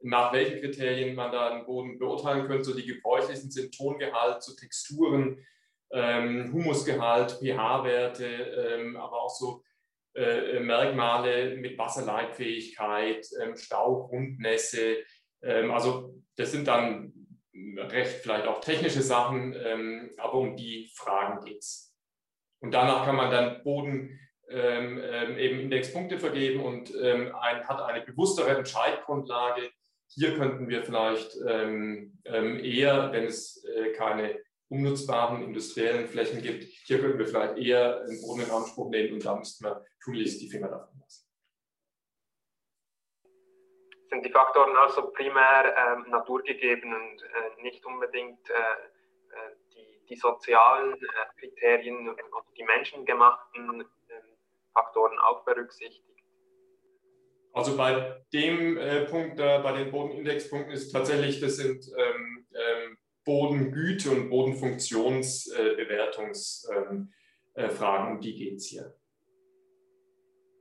[0.01, 2.65] nach welchen Kriterien man da einen Boden beurteilen könnte.
[2.65, 5.45] So die gebräuchlichen sind Tongehalt, so Texturen,
[5.93, 9.63] ähm, Humusgehalt, pH-Werte, ähm, aber auch so
[10.15, 15.05] äh, Merkmale mit Wasserleitfähigkeit, ähm, Stau, Grundnässe.
[15.43, 17.13] Ähm, also das sind dann
[17.77, 21.86] recht vielleicht auch technische Sachen, ähm, aber um die Fragen geht es.
[22.61, 24.99] Und danach kann man dann Boden ähm,
[25.39, 29.71] eben Indexpunkte vergeben und ein, hat eine bewusstere Entscheidgrundlage,
[30.09, 36.65] hier könnten wir vielleicht ähm, ähm, eher, wenn es äh, keine umnutzbaren industriellen Flächen gibt,
[36.65, 40.41] hier könnten wir vielleicht eher einen Boden in Anspruch nehmen und da müssten wir tunlichst
[40.41, 41.27] die Finger davon lassen.
[44.11, 49.66] sind die Faktoren also primär ähm, naturgegeben und äh, nicht unbedingt äh, äh
[50.09, 52.23] die, sozialen äh, Kriterien oder
[52.57, 53.87] die menschengemachten ähm,
[54.73, 56.03] Faktoren auch berücksichtigt.
[57.53, 64.11] Also bei dem äh, Punkt, bei den Bodenindexpunkten ist tatsächlich, das sind ähm, ähm Bodengüte
[64.13, 67.11] und Bodenfunktionsbewertungsfragen,
[67.57, 68.95] ähm, um die geht es hier.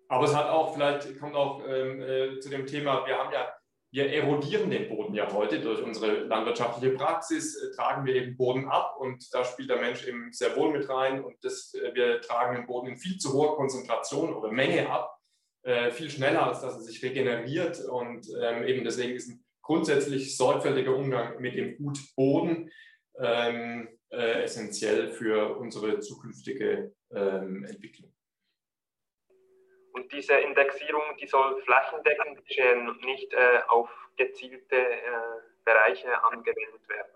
[0.07, 3.54] Aber es hat auch, vielleicht kommt auch äh, zu dem Thema, wir haben ja,
[3.95, 8.67] wir erodieren den Boden ja heute durch unsere landwirtschaftliche Praxis, äh, tragen wir eben Boden
[8.67, 12.19] ab und da spielt der Mensch eben sehr wohl mit rein und das, äh, wir
[12.19, 15.17] tragen den Boden in viel zu hoher Konzentration oder Menge ab,
[15.63, 20.35] äh, viel schneller, als dass er sich regeneriert und ähm, eben deswegen ist ein grundsätzlich
[20.35, 22.69] sorgfältiger Umgang mit dem Gut Boden
[23.17, 28.14] ähm, äh, essentiell für unsere zukünftige ähm, Entwicklung.
[29.95, 34.99] Und diese Indexierung, die soll flächendeckend geschehen und nicht äh, auf gezielte äh,
[35.63, 37.11] Bereiche angewendet werden.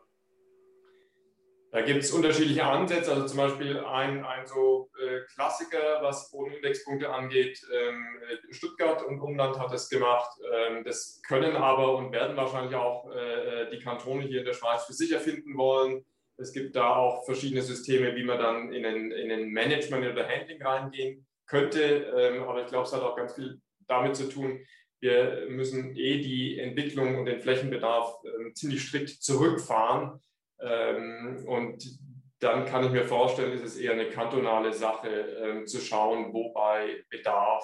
[1.71, 7.09] Da gibt es unterschiedliche Ansätze, also zum Beispiel ein, ein so äh, Klassiker, was Bodenindexpunkte
[7.09, 7.61] angeht.
[7.71, 8.05] Ähm,
[8.49, 10.31] Stuttgart und Umland hat es gemacht.
[10.51, 14.53] Ähm, das können aber und werden wahrscheinlich auch äh, äh, die Kantone hier in der
[14.53, 16.05] Schweiz für sich erfinden wollen.
[16.37, 20.27] Es gibt da auch verschiedene Systeme, wie man dann in ein, in ein Management oder
[20.27, 24.59] Handling reingehen könnte, ähm, aber ich glaube, es hat auch ganz viel damit zu tun,
[25.01, 30.19] wir müssen eh die Entwicklung und den Flächenbedarf ähm, ziemlich strikt zurückfahren.
[30.59, 31.99] Ähm, und
[32.39, 37.03] dann kann ich mir vorstellen, ist es eher eine kantonale Sache, zu schauen, wo bei
[37.09, 37.61] Bedarf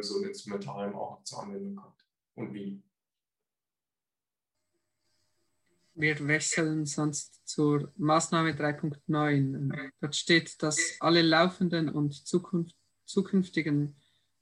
[0.00, 2.82] so ein Instrumentarium auch zur Anwendung kommt und wie.
[5.94, 9.90] Wir wechseln sonst zur Maßnahme 3.9.
[10.00, 12.74] Dort steht, dass alle laufenden und Zukunft
[13.04, 13.96] zukünftigen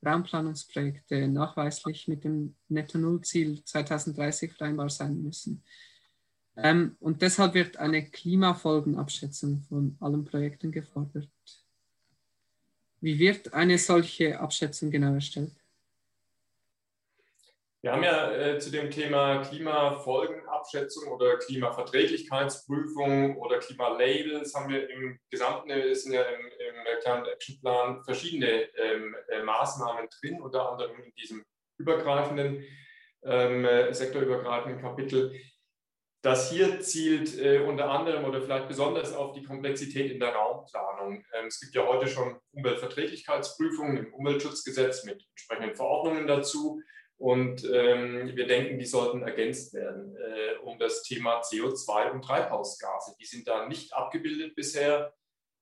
[0.04, 5.62] Raumplanungsprojekte nachweislich mit dem Netto-Null-Ziel 2030 vereinbar sein müssen.
[6.56, 11.30] Ähm, und deshalb wird eine Klimafolgenabschätzung von allen Projekten gefordert.
[13.00, 15.61] Wie wird eine solche Abschätzung genau erstellt?
[17.84, 25.18] Wir haben ja äh, zu dem Thema Klimafolgenabschätzung oder Klimaverträglichkeitsprüfung oder Klimalabels haben wir im
[25.28, 31.02] gesamten, sind ja im, im Climate Action Plan verschiedene ähm, äh, Maßnahmen drin, unter anderem
[31.02, 31.44] in diesem
[31.80, 32.64] übergreifenden,
[33.24, 35.34] ähm, sektorübergreifenden Kapitel.
[36.22, 41.24] Das hier zielt äh, unter anderem oder vielleicht besonders auf die Komplexität in der Raumplanung.
[41.34, 46.80] Ähm, es gibt ja heute schon Umweltverträglichkeitsprüfungen im Umweltschutzgesetz mit entsprechenden Verordnungen dazu.
[47.22, 53.14] Und ähm, wir denken, die sollten ergänzt werden äh, um das Thema CO2 und Treibhausgase.
[53.20, 55.14] Die sind da nicht abgebildet bisher,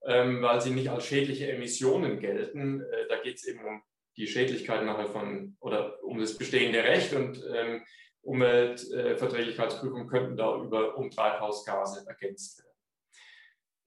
[0.07, 2.81] ähm, weil sie nicht als schädliche Emissionen gelten.
[2.81, 3.83] Äh, da geht es eben um
[4.17, 7.85] die Schädlichkeit nachher von oder um das bestehende Recht und ähm,
[8.23, 12.71] Umweltverträglichkeitsprüfungen könnten da über um Treibhausgase ergänzt werden.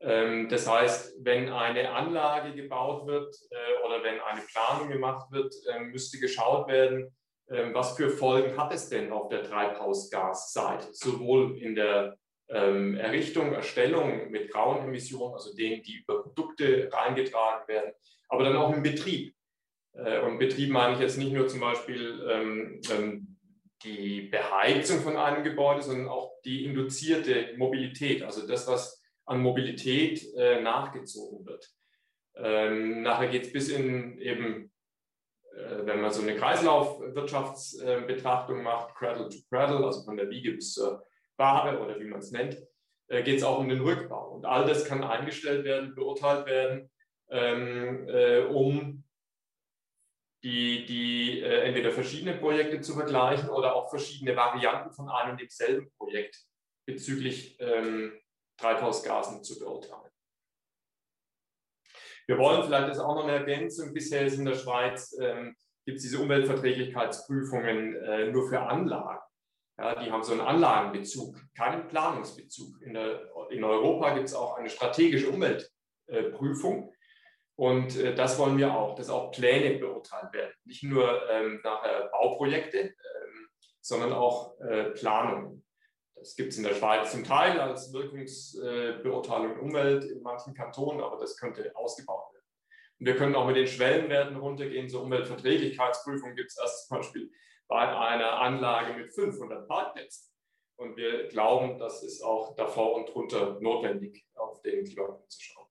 [0.02, 5.56] Ähm, das heißt, wenn eine Anlage gebaut wird äh, oder wenn eine Planung gemacht wird,
[5.74, 7.12] äh, müsste geschaut werden,
[7.48, 12.18] was für Folgen hat es denn auf der Treibhausgasseite, sowohl in der
[12.50, 17.92] ähm, Errichtung, Erstellung mit grauen Emissionen, also denen, die über Produkte reingetragen werden,
[18.30, 19.36] aber dann auch im Betrieb.
[19.94, 23.38] Äh, und Betrieb meine ich jetzt nicht nur zum Beispiel ähm, ähm,
[23.84, 30.24] die Beheizung von einem Gebäude, sondern auch die induzierte Mobilität, also das, was an Mobilität
[30.36, 31.70] äh, nachgezogen wird.
[32.36, 34.72] Ähm, nachher geht es bis in eben
[35.56, 41.06] wenn man so eine Kreislaufwirtschaftsbetrachtung macht, Cradle to Cradle, also von der Wiege bis zur
[41.38, 42.58] Ware oder wie man es nennt,
[43.08, 44.32] äh, geht es auch um den Rückbau.
[44.32, 46.92] Und all das kann eingestellt werden, beurteilt werden,
[47.30, 49.04] ähm, äh, um
[50.44, 55.42] die, die äh, entweder verschiedene Projekte zu vergleichen oder auch verschiedene Varianten von einem und
[55.42, 56.46] demselben Projekt
[56.86, 58.14] bezüglich ähm,
[58.58, 60.13] Treibhausgasen zu beurteilen.
[62.28, 63.94] Wir wollen vielleicht das auch noch eine Ergänzung.
[63.94, 65.56] Bisher ist in der Schweiz, ähm,
[65.86, 69.20] gibt es diese Umweltverträglichkeitsprüfungen äh, nur für Anlagen.
[69.78, 72.82] Ja, die haben so einen Anlagenbezug, keinen Planungsbezug.
[72.82, 76.94] In, der, in Europa gibt es auch eine strategische Umweltprüfung.
[77.56, 80.54] Und äh, das wollen wir auch, dass auch Pläne beurteilt werden.
[80.66, 83.50] Nicht nur ähm, nachher Bauprojekte, ähm,
[83.82, 85.66] sondern auch äh, Planungen.
[86.24, 91.18] Das gibt es in der Schweiz zum Teil als Wirkungsbeurteilung Umwelt in manchen Kantonen, aber
[91.18, 92.46] das könnte ausgebaut werden.
[92.98, 94.88] Und wir können auch mit den Schwellenwerten runtergehen.
[94.88, 97.30] So Umweltverträglichkeitsprüfungen gibt es erst zum Beispiel
[97.68, 100.32] bei einer Anlage mit 500 Parkplätzen.
[100.78, 105.63] Und wir glauben, das ist auch davor und drunter notwendig, auf den Klimapunkt zu schauen.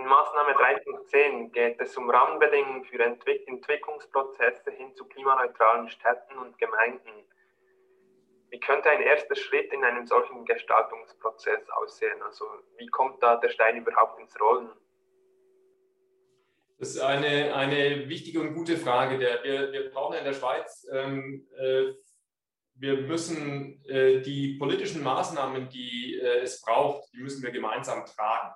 [0.00, 6.58] In Maßnahme 13.10 geht es um Rahmenbedingungen für Entwick Entwicklungsprozesse hin zu klimaneutralen Städten und
[6.58, 7.26] Gemeinden.
[8.48, 12.20] Wie könnte ein erster Schritt in einem solchen Gestaltungsprozess aussehen?
[12.22, 12.46] Also
[12.78, 14.70] wie kommt da der Stein überhaupt ins Rollen?
[16.78, 19.18] Das ist eine, eine wichtige und gute Frage.
[19.18, 21.92] Der, wir, wir brauchen in der Schweiz, ähm, äh,
[22.76, 28.54] wir müssen äh, die politischen Maßnahmen, die äh, es braucht, die müssen wir gemeinsam tragen.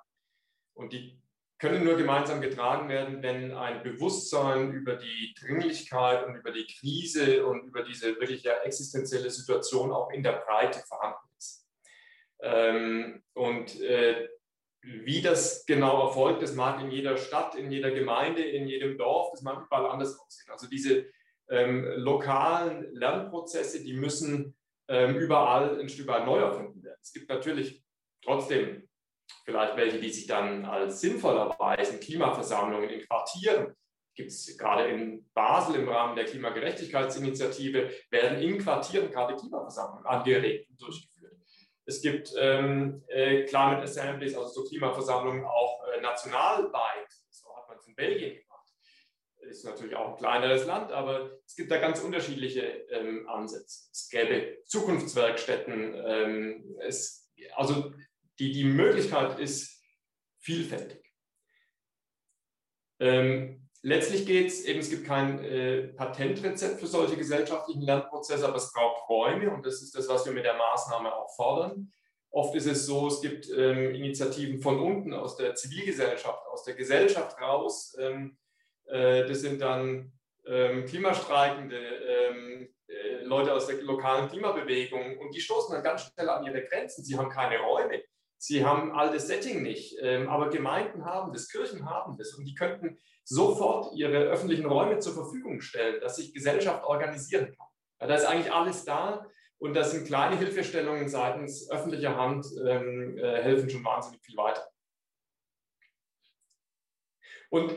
[0.73, 1.21] Und die
[1.57, 7.45] können nur gemeinsam getragen werden, wenn ein Bewusstsein über die Dringlichkeit und über die Krise
[7.45, 11.65] und über diese wirklich ja existenzielle Situation auch in der Breite vorhanden ist.
[12.41, 14.27] Ähm, und äh,
[14.81, 19.31] wie das genau erfolgt, das mag in jeder Stadt, in jeder Gemeinde, in jedem Dorf,
[19.31, 20.51] das mag überall anders aussehen.
[20.51, 21.05] Also diese
[21.49, 24.55] ähm, lokalen Lernprozesse, die müssen
[24.87, 26.99] ähm, überall ein Stück weit neu erfunden werden.
[27.01, 27.83] Es gibt natürlich
[28.23, 28.87] trotzdem
[29.43, 33.75] vielleicht welche, die sich dann als sinnvoll erweisen, Klimaversammlungen in Quartieren.
[34.15, 40.69] Gibt es gerade in Basel im Rahmen der Klimagerechtigkeitsinitiative, werden in Quartieren gerade Klimaversammlungen angeregt
[40.69, 41.33] und durchgeführt.
[41.85, 47.07] Es gibt ähm, äh, Climate Assemblies, also so Klimaversammlungen auch äh, nationalweit.
[47.29, 48.67] So hat man es in Belgien gemacht.
[49.41, 53.89] Ist natürlich auch ein kleineres Land, aber es gibt da ganz unterschiedliche ähm, Ansätze.
[53.91, 55.93] Es gäbe Zukunftswerkstätten.
[56.03, 57.93] Ähm, es, also
[58.39, 59.81] die, die Möglichkeit ist
[60.39, 61.03] vielfältig.
[62.99, 68.55] Ähm, Letztlich geht es eben, es gibt kein äh, Patentrezept für solche gesellschaftlichen Lernprozesse, aber
[68.55, 71.93] es braucht Räume und das ist das, was wir mit der Maßnahme auch fordern.
[72.31, 76.73] Oft ist es so, es gibt ähm, Initiativen von unten, aus der Zivilgesellschaft, aus der
[76.73, 77.95] Gesellschaft raus.
[77.99, 78.39] Ähm,
[78.87, 80.11] äh, das sind dann
[80.47, 86.29] ähm, Klimastreikende, ähm, äh, Leute aus der lokalen Klimabewegung und die stoßen dann ganz schnell
[86.29, 87.05] an ihre Grenzen.
[87.05, 88.01] Sie haben keine Räume.
[88.47, 92.45] Sie haben all das Setting nicht, ähm, aber Gemeinden haben das, Kirchen haben das und
[92.45, 98.07] die könnten sofort ihre öffentlichen Räume zur Verfügung stellen, dass sich Gesellschaft organisieren kann.
[98.07, 99.25] Da ist eigentlich alles da
[99.57, 104.63] und das sind kleine Hilfestellungen seitens öffentlicher Hand, ähm, äh, helfen schon wahnsinnig viel weiter.
[107.49, 107.75] Und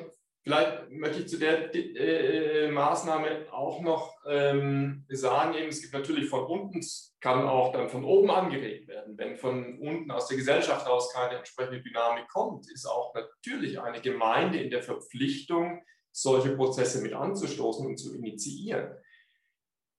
[0.49, 6.31] Vielleicht möchte ich zu der äh, Maßnahme auch noch ähm, sagen, eben, es gibt natürlich
[6.31, 6.81] von unten,
[7.21, 9.19] kann auch dann von oben angeregt werden.
[9.19, 14.01] Wenn von unten aus der Gesellschaft aus keine entsprechende Dynamik kommt, ist auch natürlich eine
[14.01, 18.95] Gemeinde in der Verpflichtung, solche Prozesse mit anzustoßen und zu initiieren.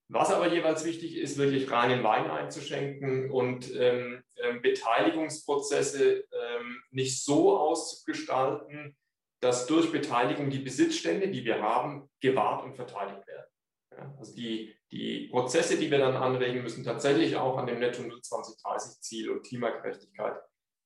[0.08, 7.24] Was aber jeweils wichtig ist, wirklich reinen Wein einzuschenken und ähm, ähm, Beteiligungsprozesse ähm, nicht
[7.24, 8.98] so auszugestalten,
[9.40, 13.52] dass durch Beteiligung die Besitzstände, die wir haben, gewahrt und verteidigt werden.
[13.92, 18.02] Ja, also die, die Prozesse, die wir dann anregen, müssen tatsächlich auch an dem Netto
[18.02, 20.42] 0 2030 Ziel und Klimagerechtigkeit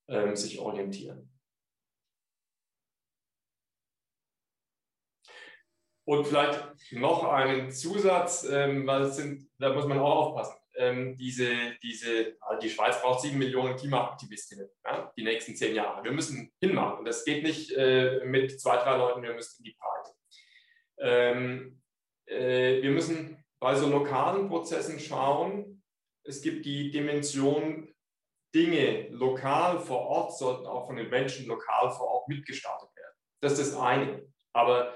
[0.08, 1.30] ähm, sich orientieren.
[6.06, 11.16] Und vielleicht noch einen Zusatz, ähm, weil es sind, da muss man auch aufpassen ähm,
[11.16, 16.04] diese, diese, also die Schweiz braucht sieben Millionen Klimaaktivistinnen ja, die nächsten zehn Jahre.
[16.04, 17.00] Wir müssen hinmachen.
[17.00, 20.12] Und das geht nicht äh, mit zwei, drei Leuten, wir müssen in die Breite.
[21.00, 21.82] Ähm,
[22.26, 25.84] äh, wir müssen bei so lokalen Prozessen schauen,
[26.26, 27.94] es gibt die Dimension,
[28.56, 33.16] Dinge lokal vor Ort sollten auch von den Menschen lokal vor Ort mitgestartet werden.
[33.42, 34.24] Das ist das eine.
[34.54, 34.96] Aber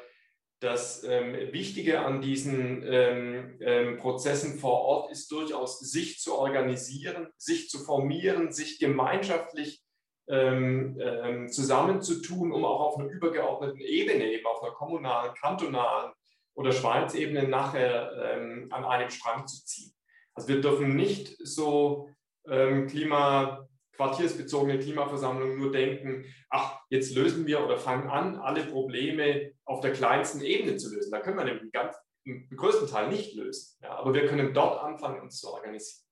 [0.59, 7.27] das ähm, Wichtige an diesen ähm, ähm, Prozessen vor Ort ist durchaus, sich zu organisieren,
[7.37, 9.83] sich zu formieren, sich gemeinschaftlich
[10.27, 16.11] ähm, ähm, zusammenzutun, um auch auf einer übergeordneten Ebene, eben auf einer kommunalen, kantonalen
[16.55, 19.93] oder Schweizebene nachher ähm, an einem Strang zu ziehen.
[20.33, 22.09] Also wir dürfen nicht so
[22.49, 23.67] Klima
[23.97, 29.91] quartiersbezogene Klimaversammlung nur denken, ach, jetzt lösen wir oder fangen an, alle Probleme auf der
[29.91, 31.11] kleinsten Ebene zu lösen.
[31.11, 33.77] Da können wir nämlich ganz, im größten Teil nicht lösen.
[33.81, 36.03] Ja, aber wir können dort anfangen, uns zu organisieren.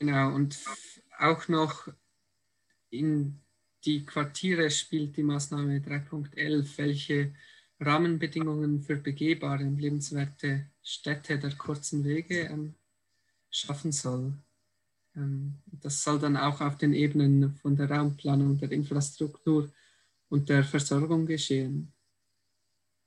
[0.00, 0.58] Genau, und
[1.18, 1.88] auch noch
[2.90, 3.40] in
[3.84, 7.34] die Quartiere spielt die Maßnahme 3.11, welche
[7.80, 12.74] Rahmenbedingungen für begehbare und lebenswerte Städte der kurzen Wege ähm,
[13.50, 14.32] schaffen soll.
[15.14, 19.70] Ähm, das soll dann auch auf den Ebenen von der Raumplanung, der Infrastruktur
[20.30, 21.92] und der Versorgung geschehen.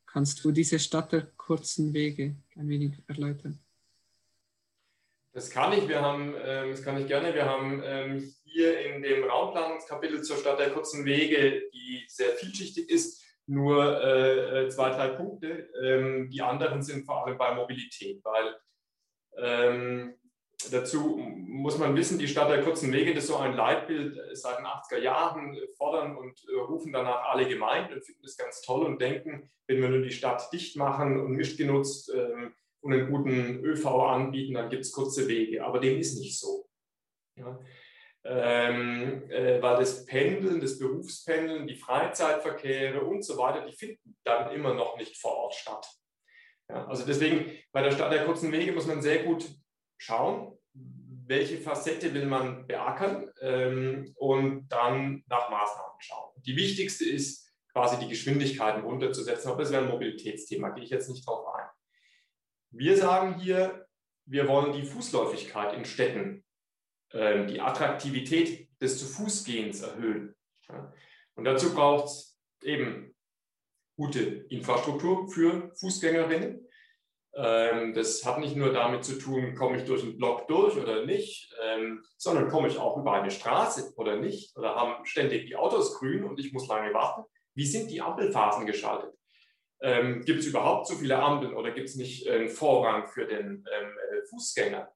[0.06, 3.60] Kannst du diese Stadt der kurzen Wege ein wenig erläutern?
[5.34, 5.88] Das kann ich.
[5.88, 7.34] Wir haben, äh, das kann ich gerne.
[7.34, 12.92] Wir haben ähm, hier in dem Raumplanungskapitel zur Stadt der kurzen Wege, die sehr vielschichtig
[12.92, 13.21] ist,
[13.52, 15.70] nur äh, äh, zwei, drei Punkte.
[15.84, 18.56] Ähm, die anderen sind vor allem bei Mobilität, weil
[19.38, 20.16] ähm,
[20.72, 24.66] dazu muss man wissen, die Stadt der kurzen Wege, ist so ein Leitbild seit den
[24.66, 29.50] 80er Jahren, fordern und rufen danach alle Gemeinden und finden das ganz toll und denken,
[29.68, 33.86] wenn wir nur die Stadt dicht machen und nicht genutzt ähm, und einen guten ÖV
[33.86, 35.66] anbieten, dann gibt es kurze Wege.
[35.66, 36.70] Aber dem ist nicht so.
[37.36, 37.60] Ja.
[38.24, 44.52] Ähm, äh, weil das Pendeln, das Berufspendeln, die Freizeitverkehre und so weiter, die finden dann
[44.52, 45.88] immer noch nicht vor Ort statt.
[46.70, 49.50] Ja, also deswegen bei der Stadt der kurzen Wege muss man sehr gut
[49.98, 56.32] schauen, welche Facette will man beackern ähm, und dann nach Maßnahmen schauen.
[56.46, 61.10] Die wichtigste ist quasi die Geschwindigkeiten runterzusetzen, aber das wäre ein Mobilitätsthema, gehe ich jetzt
[61.10, 61.68] nicht drauf ein.
[62.70, 63.88] Wir sagen hier,
[64.26, 66.44] wir wollen die Fußläufigkeit in Städten,
[67.14, 70.36] äh, die Attraktivität des Zu-Fuß-Gehens erhöhen.
[70.70, 70.94] Ja.
[71.36, 73.16] Und dazu braucht es eben
[73.96, 76.68] gute Infrastruktur für Fußgängerinnen.
[77.34, 81.06] Ähm, das hat nicht nur damit zu tun, komme ich durch einen Block durch oder
[81.06, 85.56] nicht, ähm, sondern komme ich auch über eine Straße oder nicht oder haben ständig die
[85.56, 87.24] Autos grün und ich muss lange warten.
[87.54, 89.14] Wie sind die Ampelphasen geschaltet?
[89.82, 93.66] Ähm, gibt es überhaupt so viele Ampeln oder gibt es nicht einen Vorrang für den
[93.72, 94.92] ähm, äh, Fußgänger?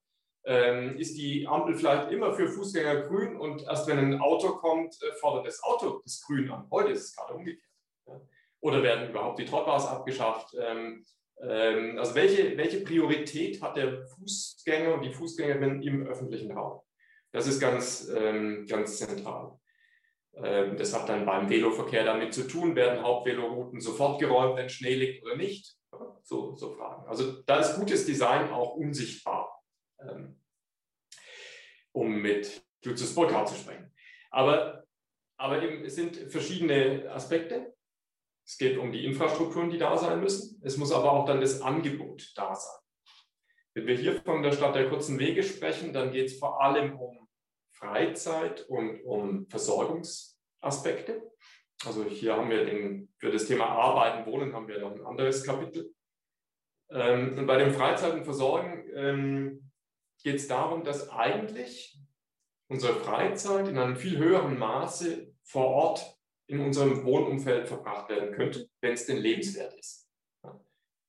[0.47, 4.95] Ähm, ist die Ampel vielleicht immer für Fußgänger grün und erst wenn ein Auto kommt,
[5.01, 6.67] äh, fordert das Auto das Grün an?
[6.69, 7.63] Heute ist es gerade umgekehrt.
[8.07, 8.21] Ja.
[8.61, 10.55] Oder werden überhaupt die Trottoirs abgeschafft?
[10.59, 11.03] Ähm,
[11.41, 16.81] ähm, also welche, welche Priorität hat der Fußgänger und die Fußgängerin im öffentlichen Raum?
[17.31, 19.59] Das ist ganz, ähm, ganz zentral.
[20.35, 24.95] Ähm, das hat dann beim Veloverkehr damit zu tun, werden Hauptvelorouten sofort geräumt, wenn Schnee
[24.95, 25.75] liegt oder nicht?
[26.23, 27.07] So, so Fragen.
[27.07, 29.34] Also da ist gutes Design auch unsichtbar,
[30.09, 30.39] ähm,
[31.91, 33.91] um mit Justus Burkhardt zu sprechen.
[34.31, 34.83] Aber,
[35.37, 37.73] aber eben, es sind verschiedene Aspekte.
[38.45, 40.61] Es geht um die Infrastrukturen, die da sein müssen.
[40.63, 42.81] Es muss aber auch dann das Angebot da sein.
[43.73, 46.97] Wenn wir hier von der Stadt der kurzen Wege sprechen, dann geht es vor allem
[46.97, 47.27] um
[47.71, 51.31] Freizeit und um Versorgungsaspekte.
[51.85, 55.43] Also hier haben wir den, für das Thema Arbeiten, Wohnen haben wir noch ein anderes
[55.43, 55.93] Kapitel.
[56.89, 59.64] Ähm, und bei dem Freizeit und Versorgen ähm,
[60.25, 61.99] geht es darum, dass eigentlich
[62.67, 68.67] unsere Freizeit in einem viel höheren Maße vor Ort in unserem Wohnumfeld verbracht werden könnte,
[68.81, 70.09] wenn es denn lebenswert ist.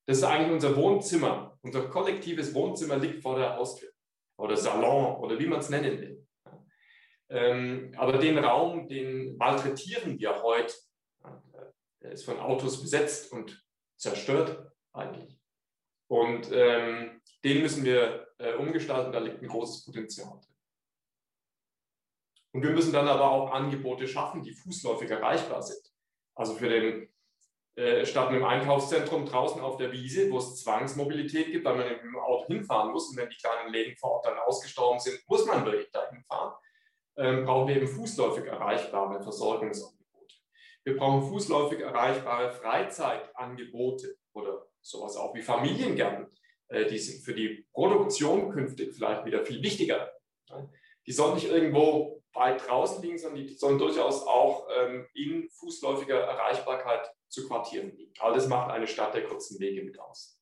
[0.04, 1.58] Das ist eigentlich unser Wohnzimmer.
[1.62, 3.88] Unser kollektives Wohnzimmer liegt vor der Haustür
[4.38, 6.26] oder Salon oder wie man es nennen will.
[7.30, 10.74] Ähm, aber den Raum, den malträtieren wir heute.
[12.02, 13.64] Der ist von Autos besetzt und
[13.96, 15.35] zerstört eigentlich.
[16.08, 20.56] Und ähm, den müssen wir äh, umgestalten, da liegt ein großes Potenzial drin.
[22.52, 25.82] Und wir müssen dann aber auch Angebote schaffen, die fußläufig erreichbar sind.
[26.34, 27.12] Also für den
[27.74, 32.02] äh, statt einem Einkaufszentrum draußen auf der Wiese, wo es Zwangsmobilität gibt, weil man mit
[32.02, 35.44] dem Auto hinfahren muss und wenn die kleinen Läden vor Ort dann ausgestorben sind, muss
[35.44, 36.54] man wirklich da hinfahren
[37.16, 40.34] ähm, brauchen wir eben fußläufig erreichbare Versorgungsangebote.
[40.84, 46.26] Wir brauchen fußläufig erreichbare Freizeitangebote oder sowas auch wie Familiengärten.
[46.68, 50.12] Äh, die sind für die Produktion künftig vielleicht wieder viel wichtiger.
[51.06, 56.18] Die sollen nicht irgendwo weit draußen liegen, sondern die sollen durchaus auch ähm, in fußläufiger
[56.18, 58.12] Erreichbarkeit zu Quartieren liegen.
[58.20, 60.38] All das macht eine Stadt der kurzen Wege mit aus.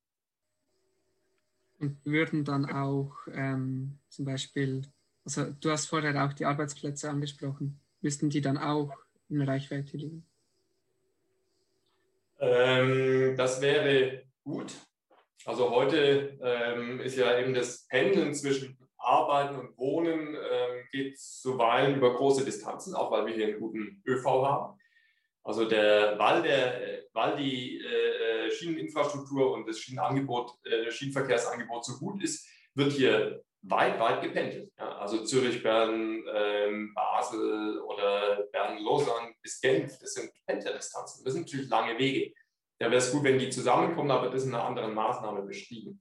[1.79, 4.83] Und würden dann auch ähm, zum Beispiel
[5.25, 7.81] also du hast vorher auch die Arbeitsplätze angesprochen.
[8.03, 8.93] Müssten die dann auch
[9.31, 10.27] in Reichweite liegen?
[12.39, 14.73] Ähm, das wäre gut.
[15.47, 21.97] Also heute ähm, ist ja eben das Pendeln zwischen Arbeiten und Wohnen ähm, geht zuweilen
[21.97, 24.79] über große Distanzen, auch weil wir hier einen guten ÖV haben.
[25.43, 32.23] Also der, weil, der, weil die äh, Schieneninfrastruktur und das Schienenangebot, äh, Schienenverkehrsangebot so gut
[32.23, 34.73] ist, wird hier weit, weit gependelt.
[34.79, 41.25] Ja, also Zürich, Bern, ähm, Basel oder Bern-Lausanne bis Genf, das sind Pendeldistanzen.
[41.25, 42.35] Das sind natürlich lange Wege.
[42.79, 46.01] Da wäre es gut, wenn die zusammenkommen, aber das ist in einer anderen Maßnahme beschrieben.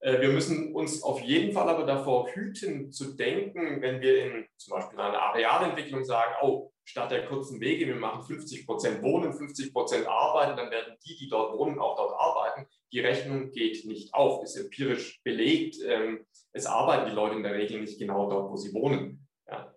[0.00, 4.46] Äh, wir müssen uns auf jeden Fall aber davor hüten, zu denken, wenn wir in
[4.56, 9.32] zum Beispiel einer Arealentwicklung sagen, oh, statt der kurzen Wege, wir machen 50 Prozent Wohnen,
[9.32, 12.66] 50 Prozent Arbeiten, dann werden die, die dort wohnen, auch dort arbeiten.
[12.92, 15.76] Die Rechnung geht nicht auf, ist empirisch belegt.
[15.86, 19.26] Ähm, es arbeiten die Leute in der Regel nicht genau dort, wo sie wohnen.
[19.48, 19.74] Ja.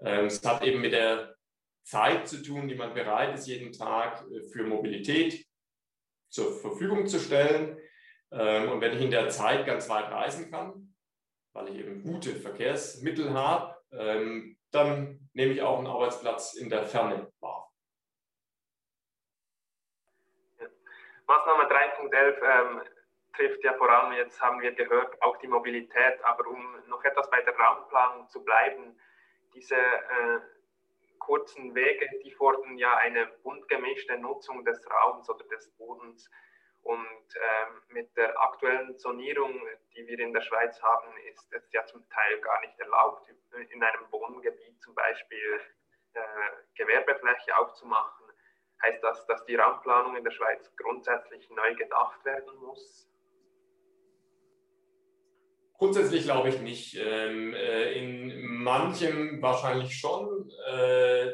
[0.00, 1.36] Ähm, es hat eben mit der
[1.84, 5.45] Zeit zu tun, die man bereit ist, jeden Tag äh, für Mobilität
[6.28, 7.78] zur Verfügung zu stellen.
[8.32, 10.94] Ähm, und wenn ich in der Zeit ganz weit reisen kann,
[11.52, 13.74] weil ich eben gute Verkehrsmittel habe,
[14.72, 17.72] dann nehme ich auch einen Arbeitsplatz in der Ferne wahr.
[21.26, 22.82] Maßnahme 3.11, ähm,
[23.34, 26.22] trifft ja vor allem, jetzt haben wir gehört, auch die Mobilität.
[26.24, 28.98] Aber um noch etwas bei der Raumplanung zu bleiben,
[29.54, 30.40] diese äh,
[31.26, 36.30] kurzen Wege, die fordern ja eine bunt gemischte Nutzung des Raums oder des Bodens.
[36.82, 39.60] Und ähm, mit der aktuellen Zonierung,
[39.92, 43.28] die wir in der Schweiz haben, ist es ja zum Teil gar nicht erlaubt,
[43.70, 45.60] in einem Wohngebiet zum Beispiel
[46.14, 46.20] äh,
[46.76, 48.26] Gewerbefläche aufzumachen.
[48.82, 53.08] Heißt das, dass die Raumplanung in der Schweiz grundsätzlich neu gedacht werden muss?
[55.78, 56.96] Grundsätzlich glaube ich nicht.
[56.98, 60.50] Ähm, äh, in manchem wahrscheinlich schon.
[60.70, 61.32] Äh,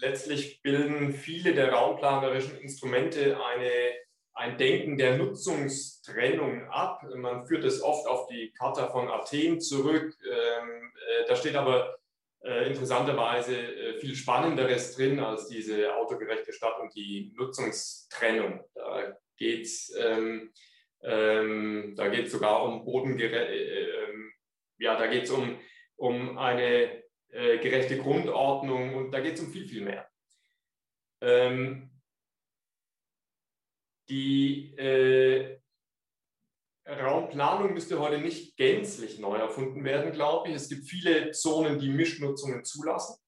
[0.00, 3.70] letztlich bilden viele der raumplanerischen Instrumente eine
[4.34, 7.02] ein Denken der Nutzungstrennung ab.
[7.14, 10.16] Man führt es oft auf die Charta von Athen zurück.
[10.24, 11.98] Ähm, äh, da steht aber
[12.42, 18.64] äh, interessanterweise äh, viel Spannenderes drin als diese autogerechte Stadt und die Nutzungstrennung.
[18.74, 20.52] Da geht es ähm,
[21.02, 24.32] ähm, da geht's sogar um Bodengere ähm,
[24.82, 25.58] ja, da geht es um,
[25.96, 30.10] um eine äh, gerechte Grundordnung und da geht es um viel, viel mehr.
[31.20, 31.88] Ähm,
[34.08, 35.60] die äh,
[36.84, 40.56] Raumplanung müsste heute nicht gänzlich neu erfunden werden, glaube ich.
[40.56, 43.21] Es gibt viele Zonen, die Mischnutzungen zulassen.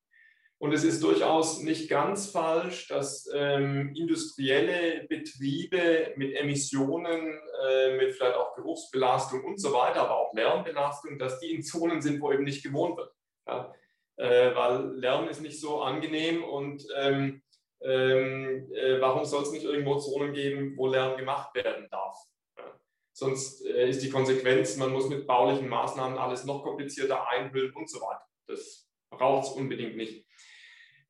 [0.65, 7.39] Und es ist durchaus nicht ganz falsch, dass ähm, industrielle Betriebe mit Emissionen,
[7.69, 12.01] äh, mit vielleicht auch Geruchsbelastung und so weiter, aber auch Lärmbelastung, dass die in Zonen
[12.01, 13.12] sind, wo eben nicht gewohnt wird.
[13.47, 13.75] Ja?
[14.17, 17.43] Äh, weil Lärm ist nicht so angenehm und ähm,
[17.83, 22.17] ähm, äh, warum soll es nicht irgendwo Zonen geben, wo Lärm gemacht werden darf?
[23.12, 27.91] Sonst äh, ist die Konsequenz, man muss mit baulichen Maßnahmen alles noch komplizierter einhüllen und
[27.91, 28.25] so weiter.
[28.47, 30.24] Das braucht es unbedingt nicht.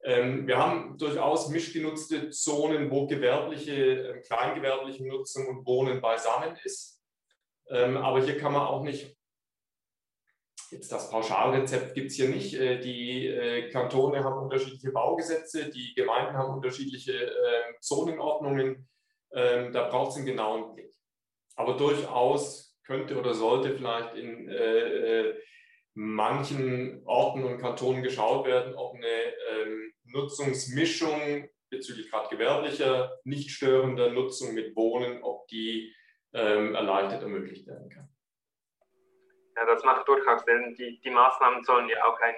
[0.04, 7.02] Ähm, wir haben durchaus mischgenutzte Zonen, wo gewerbliche, äh, kleingewerbliche Nutzung und Wohnen beisammen ist.
[7.68, 9.16] Ähm, aber hier kann man auch nicht
[10.74, 12.54] Jetzt das Pauschalrezept gibt es hier nicht.
[12.54, 18.88] Äh, die äh, Kantone haben unterschiedliche Baugesetze, die Gemeinden haben unterschiedliche ähm, Zonenordnungen.
[19.32, 20.92] Ähm, da braucht es einen genauen Blick.
[21.54, 25.34] Aber durchaus könnte oder sollte vielleicht in äh,
[25.94, 34.10] manchen Orten und Kantonen geschaut werden, ob eine ähm, Nutzungsmischung bezüglich gerade gewerblicher, nicht störender
[34.10, 35.94] Nutzung mit Wohnen, ob die
[36.32, 38.08] ähm, erleichtert ermöglicht werden kann.
[39.56, 40.74] Ja, das macht durchaus Sinn.
[40.76, 42.34] Die, die Maßnahmen sollen ja auch ein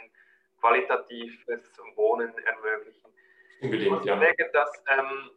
[0.61, 1.47] qualitatives
[1.95, 3.11] Wohnen ermöglichen.
[3.63, 4.17] Unbedingt, ja.
[4.17, 5.31] Denke, das ähm,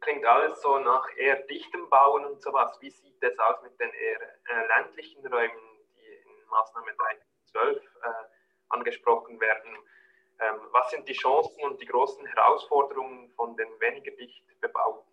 [0.00, 2.76] klingt alles so nach eher dichtem Bauen und sowas.
[2.80, 5.58] Wie sieht das aus mit den eher äh, ländlichen Räumen,
[5.96, 7.18] die in Maßnahme 3
[7.54, 8.08] 2012 äh,
[8.68, 9.70] angesprochen werden.
[10.40, 15.08] Ähm, was sind die Chancen und die großen Herausforderungen von den weniger dicht bebauten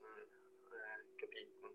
[0.72, 1.68] äh, Gebieten?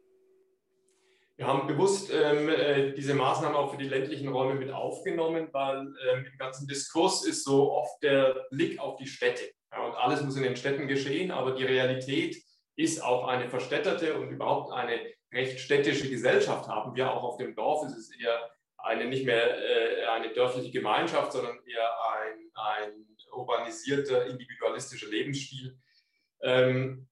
[1.37, 5.95] wir haben bewusst ähm, äh, diese Maßnahmen auch für die ländlichen Räume mit aufgenommen, weil
[6.11, 9.51] ähm, im ganzen Diskurs ist so oft der Blick auf die Städte.
[9.71, 12.43] Ja, und alles muss in den Städten geschehen, aber die Realität
[12.75, 15.01] ist auch eine verstädterte und überhaupt eine
[15.33, 17.13] recht städtische Gesellschaft haben wir.
[17.13, 18.51] Auch auf dem Dorf Es ist eher
[18.87, 25.79] eine nicht mehr äh, eine dörfliche Gemeinschaft, sondern eher ein, ein urbanisierter, individualistischer Lebensstil.
[26.43, 27.09] Ähm,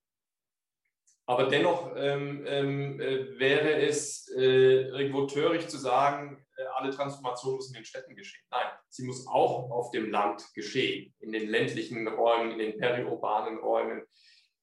[1.27, 7.55] aber dennoch ähm, ähm, äh, wäre es äh, irgendwo töricht zu sagen, äh, alle Transformation
[7.55, 8.45] muss in den Städten geschehen.
[8.51, 13.59] Nein, sie muss auch auf dem Land geschehen, in den ländlichen Räumen, in den periurbanen
[13.59, 14.03] Räumen.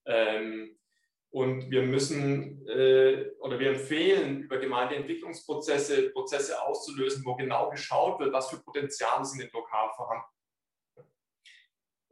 [0.06, 0.78] Ähm,
[1.32, 8.34] und wir müssen äh, oder wir empfehlen, über Gemeindeentwicklungsprozesse Prozesse auszulösen, wo genau geschaut wird,
[8.34, 10.26] was für Potenziale sind in lokal vorhanden.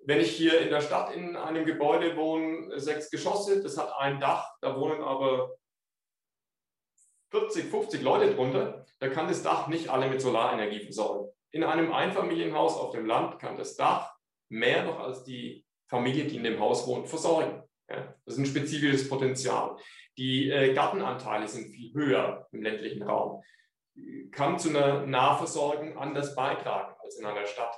[0.05, 4.21] Wenn ich hier in der Stadt in einem Gebäude wohne, sechs Geschosse, das hat ein
[4.21, 5.57] Dach, da wohnen aber
[7.31, 11.29] 40, 50 Leute drunter, da kann das Dach nicht alle mit Solarenergie versorgen.
[11.51, 14.15] In einem Einfamilienhaus auf dem Land kann das Dach
[14.47, 17.63] mehr noch als die Familie, die in dem Haus wohnt, versorgen.
[17.89, 19.77] Ja, das ist ein spezifisches Potenzial.
[20.17, 23.43] Die äh, Gartenanteile sind viel höher im ländlichen Raum.
[24.31, 27.75] Kann zu einer Nahversorgung anders beitragen als in einer Stadt.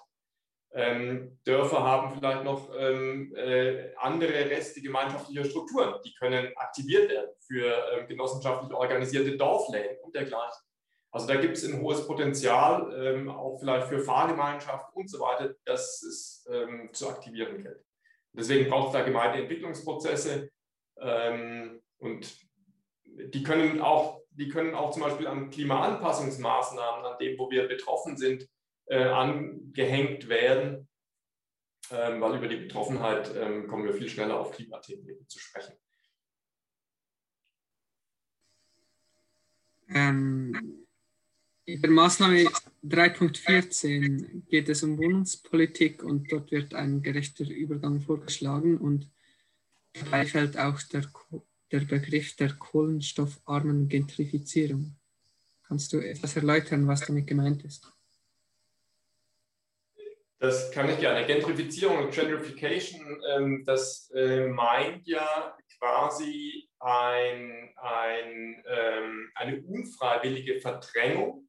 [0.74, 7.32] Ähm, Dörfer haben vielleicht noch ähm, äh, andere Reste gemeinschaftlicher Strukturen, die können aktiviert werden
[7.45, 10.64] für ähm, genossenschaftlich organisierte Dorfläden und dergleichen.
[11.12, 15.53] Also da gibt es ein hohes Potenzial, ähm, auch vielleicht für Fahrgemeinschaft und so weiter,
[15.66, 17.84] dass es ähm, zu aktivieren gilt.
[18.34, 20.50] Deswegen braucht es da Gemeindeentwicklungsprozesse
[21.00, 22.34] ähm, und
[23.04, 28.16] die können, auch, die können auch zum Beispiel an Klimaanpassungsmaßnahmen, an dem, wo wir betroffen
[28.18, 28.48] sind,
[28.86, 30.88] äh, angehängt werden,
[31.92, 35.74] ähm, weil über die Betroffenheit ähm, kommen wir viel schneller auf Klimathemen zu sprechen.
[39.94, 40.88] Ähm,
[41.66, 42.50] in der Maßnahme
[42.84, 49.10] 3.14 geht es um Wohnungspolitik und dort wird ein gerechter Übergang vorgeschlagen und
[49.94, 51.06] dabei fällt auch der,
[51.72, 54.96] der Begriff der kohlenstoffarmen Gentrifizierung.
[55.68, 57.86] Kannst du etwas erläutern, was damit gemeint ist?
[60.40, 61.26] Das kann ich gerne.
[61.28, 71.48] Gentrifizierung und Gentrification, ähm, das äh, meint ja quasi ein, ein, ähm, eine unfreiwillige Verdrängung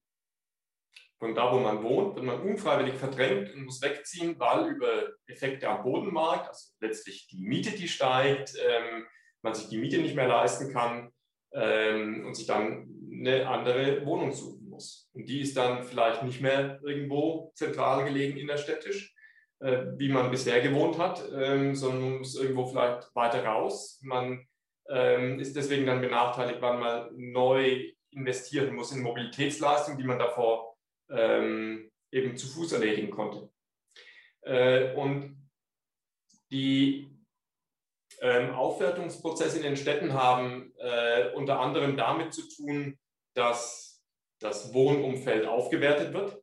[1.22, 5.68] von da, wo man wohnt, wenn man unfreiwillig verdrängt und muss wegziehen, weil über Effekte
[5.68, 9.06] am Bodenmarkt, also letztlich die Miete, die steigt, ähm,
[9.40, 11.12] man sich die Miete nicht mehr leisten kann
[11.52, 15.08] ähm, und sich dann eine andere Wohnung suchen muss.
[15.12, 19.14] Und die ist dann vielleicht nicht mehr irgendwo zentral gelegen innerstädtisch,
[19.60, 24.00] äh, wie man bisher gewohnt hat, ähm, sondern muss irgendwo vielleicht weiter raus.
[24.02, 24.44] Man
[24.90, 30.71] ähm, ist deswegen dann benachteiligt, weil man neu investieren muss in Mobilitätsleistungen, die man davor
[31.12, 33.50] ähm, eben zu Fuß erledigen konnte.
[34.42, 35.36] Äh, und
[36.50, 37.10] die
[38.20, 42.98] ähm, Aufwertungsprozesse in den Städten haben äh, unter anderem damit zu tun,
[43.34, 44.02] dass
[44.40, 46.42] das Wohnumfeld aufgewertet wird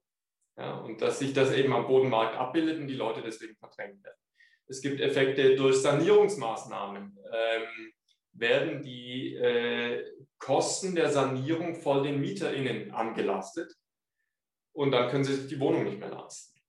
[0.58, 4.18] ja, und dass sich das eben am Bodenmarkt abbildet und die Leute deswegen verdrängt werden.
[4.68, 7.18] Es gibt Effekte durch Sanierungsmaßnahmen.
[7.32, 7.94] Ähm,
[8.34, 10.06] werden die äh,
[10.38, 13.74] Kosten der Sanierung voll den MieterInnen angelastet
[14.74, 16.60] und dann können sie sich die Wohnung nicht mehr leisten.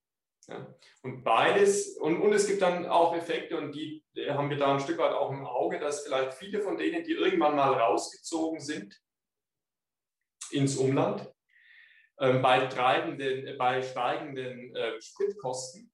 [0.49, 0.75] Ja.
[1.03, 4.81] Und beides, und, und es gibt dann auch Effekte, und die haben wir da ein
[4.81, 9.01] Stück weit auch im Auge, dass vielleicht viele von denen, die irgendwann mal rausgezogen sind
[10.51, 11.31] ins Umland,
[12.17, 15.93] äh, bei, treibenden, äh, bei steigenden äh, Spritkosten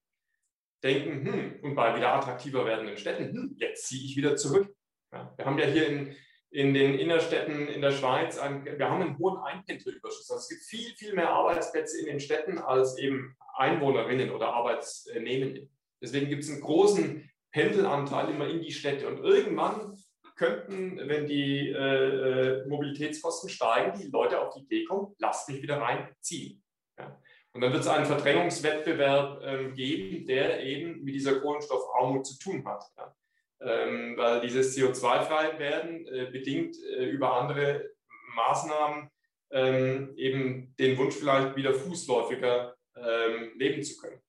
[0.83, 4.75] denken, hm, und bei wieder attraktiver werdenden Städten, hm, jetzt ziehe ich wieder zurück.
[5.13, 5.33] Ja.
[5.37, 6.17] Wir haben ja hier in,
[6.57, 10.31] in den Innerstädten in der Schweiz, wir haben einen hohen Einpendlerüberschuss.
[10.31, 15.69] Also es gibt viel, viel mehr Arbeitsplätze in den Städten als eben Einwohnerinnen oder Arbeitsnehmende.
[16.01, 19.07] Deswegen gibt es einen großen Pendelanteil immer in die Städte.
[19.07, 19.99] Und irgendwann
[20.35, 25.61] könnten, wenn die äh, äh Mobilitätskosten steigen, die Leute auf die Idee kommen, lasst mich
[25.61, 26.63] wieder reinziehen.
[26.99, 27.21] Ja.
[27.53, 32.67] Und dann wird es einen Verdrängungswettbewerb äh, geben, der eben mit dieser Kohlenstoffarmut zu tun
[32.67, 32.83] hat.
[32.97, 33.15] Ja
[33.61, 37.91] ähm, weil dieses CO2-frei werden äh, bedingt äh, über andere
[38.35, 39.11] Maßnahmen
[39.51, 44.21] ähm, eben den Wunsch vielleicht wieder fußläufiger ähm, leben zu können.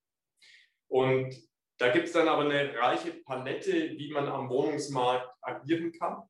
[0.88, 1.34] Und
[1.78, 6.22] da gibt es dann aber eine reiche Palette, wie man am Wohnungsmarkt agieren kann.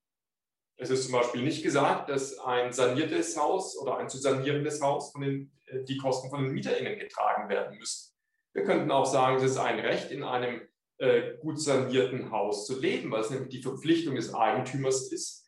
[0.77, 5.13] Es ist zum Beispiel nicht gesagt, dass ein saniertes Haus oder ein zu sanierendes Haus
[5.13, 8.15] von den, äh, die Kosten von den MieterInnen getragen werden müssen.
[8.53, 10.68] Wir könnten auch sagen, es ist ein Recht in einem
[10.99, 15.47] äh, gut sanierten Haus zu leben, weil es nämlich die Verpflichtung des Eigentümers ist,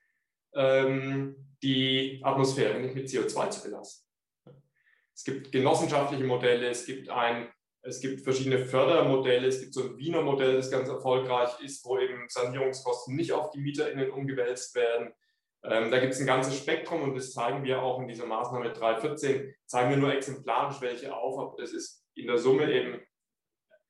[0.55, 4.07] ähm, die Atmosphäre nicht mit CO2 zu belasten.
[5.15, 7.49] Es gibt genossenschaftliche Modelle, es gibt ein
[7.83, 11.99] es gibt verschiedene Fördermodelle, es gibt so ein Wiener Modell, das ganz erfolgreich ist, wo
[11.99, 15.15] eben Sanierungskosten nicht auf die MieterInnen umgewälzt werden.
[15.63, 18.73] Ähm, da gibt es ein ganzes Spektrum und das zeigen wir auch in dieser Maßnahme
[18.73, 23.01] 314, zeigen wir nur exemplarisch welche auf, aber das ist in der Summe eben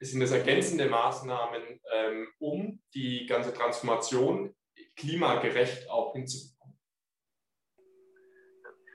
[0.08, 4.54] sind das ergänzende Maßnahmen, ähm, um die ganze Transformation
[4.96, 6.78] klimagerecht auch hinzubekommen.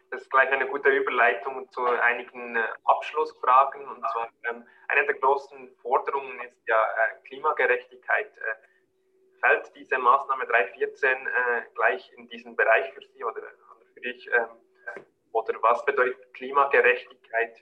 [0.09, 3.87] Das ist gleich eine gute Überleitung zu einigen äh, Abschlussfragen.
[3.87, 8.31] Und zwar ähm, eine der großen Forderungen ist ja äh, Klimagerechtigkeit.
[8.37, 14.01] Äh, fällt diese Maßnahme 314 äh, gleich in diesen Bereich für Sie oder, oder für
[14.01, 14.27] dich?
[14.27, 15.03] Ähm,
[15.33, 17.61] oder was bedeutet Klimagerechtigkeit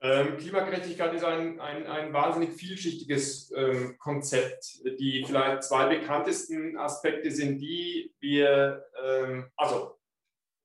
[0.00, 4.80] Ähm, Klimagerechtigkeit ist ein, ein, ein wahnsinnig vielschichtiges ähm, Konzept.
[5.00, 9.98] Die vielleicht zwei bekanntesten Aspekte sind die, wir, ähm, also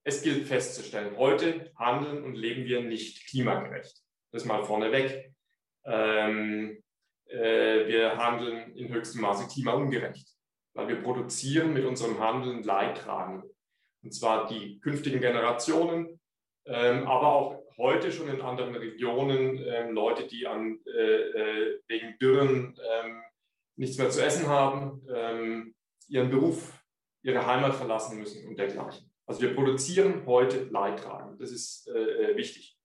[0.04, 3.96] es gilt festzustellen, heute handeln und leben wir nicht klimagerecht.
[4.30, 5.32] Das mal vorneweg.
[5.84, 6.82] Ähm,
[7.26, 10.28] äh, wir handeln in höchstem Maße klimaungerecht,
[10.74, 13.50] weil wir produzieren mit unserem Handeln Leidtragende.
[14.02, 16.20] Und zwar die künftigen Generationen,
[16.66, 22.18] ähm, aber auch heute schon in anderen Regionen ähm, Leute, die an, äh, äh, wegen
[22.18, 23.22] Dürren ähm,
[23.76, 25.74] nichts mehr zu essen haben, ähm,
[26.08, 26.72] ihren Beruf,
[27.22, 29.10] ihre Heimat verlassen müssen und dergleichen.
[29.26, 31.40] Also wir produzieren heute Leidtragend.
[31.40, 32.78] Das ist äh, äh, wichtig.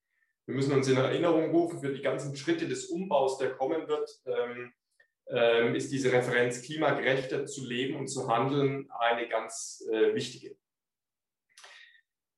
[0.45, 4.09] Wir müssen uns in Erinnerung rufen, für die ganzen Schritte des Umbaus, der kommen wird,
[4.25, 10.57] ähm, ist diese Referenz klimagerechter zu leben und zu handeln eine ganz äh, wichtige.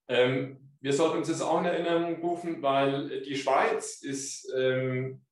[0.10, 5.24] Ähm, wir sollten uns das auch in Erinnerung rufen, weil die Schweiz ist, ähm,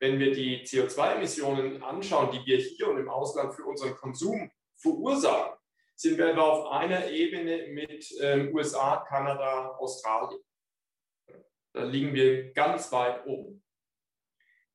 [0.00, 5.56] wenn wir die CO2-Emissionen anschauen, die wir hier und im Ausland für unseren Konsum verursachen,
[5.94, 10.40] sind wir etwa auf einer Ebene mit ähm, USA, Kanada, Australien.
[11.72, 13.62] Da liegen wir ganz weit oben.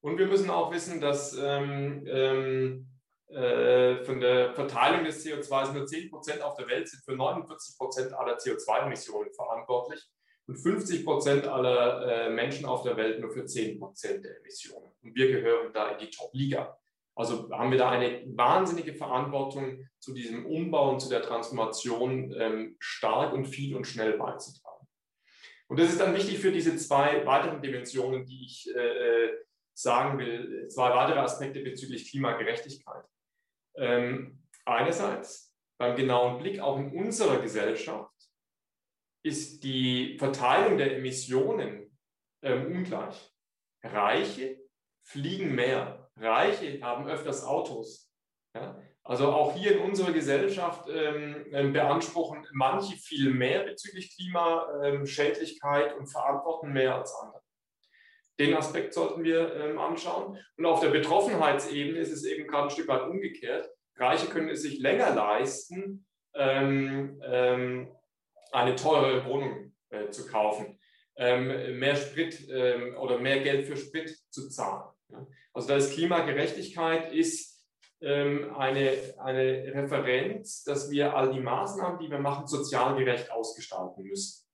[0.02, 2.88] Und wir müssen auch wissen, dass ähm, ähm,
[3.30, 7.77] äh, von der Verteilung des CO2 nur 10 Prozent auf der Welt sind für 49
[7.77, 10.03] Prozent aller CO2-Emissionen verantwortlich
[10.47, 14.91] und 50 Prozent aller äh, Menschen auf der Welt nur für 10 Prozent der Emissionen.
[15.03, 16.75] Und wir gehören da in die Top-Liga.
[17.13, 22.77] Also haben wir da eine wahnsinnige Verantwortung zu diesem Umbau und zu der Transformation ähm,
[22.80, 24.88] stark und viel und schnell beizutragen.
[25.67, 29.34] Und das ist dann wichtig für diese zwei weiteren Dimensionen, die ich äh, äh
[29.75, 33.05] sagen will, zwei weitere Aspekte bezüglich Klimagerechtigkeit.
[33.80, 38.13] Ähm, einerseits beim genauen Blick auch in unserer Gesellschaft
[39.23, 41.97] ist die Verteilung der Emissionen
[42.41, 43.34] ähm, ungleich.
[43.84, 44.59] Reiche
[45.01, 48.11] fliegen mehr, Reiche haben öfters Autos.
[48.53, 48.80] Ja?
[49.03, 56.07] Also auch hier in unserer Gesellschaft ähm, ähm beanspruchen manche viel mehr bezüglich Klimaschädlichkeit und
[56.07, 57.41] verantworten mehr als andere.
[58.39, 60.37] Den Aspekt sollten wir ähm, anschauen.
[60.57, 63.69] Und auf der Betroffenheitsebene ist es eben gerade ein Stück weit umgekehrt.
[63.97, 67.91] Reiche können es sich länger leisten, ähm, ähm,
[68.51, 70.79] eine teure Wohnung äh, zu kaufen,
[71.17, 74.89] ähm, mehr Sprit ähm, oder mehr Geld für Sprit zu zahlen.
[75.09, 75.27] Ja?
[75.53, 77.65] Also da ist Klimagerechtigkeit ist
[78.01, 84.03] ähm, eine, eine Referenz, dass wir all die Maßnahmen, die wir machen, sozial gerecht ausgestalten
[84.03, 84.49] müssen.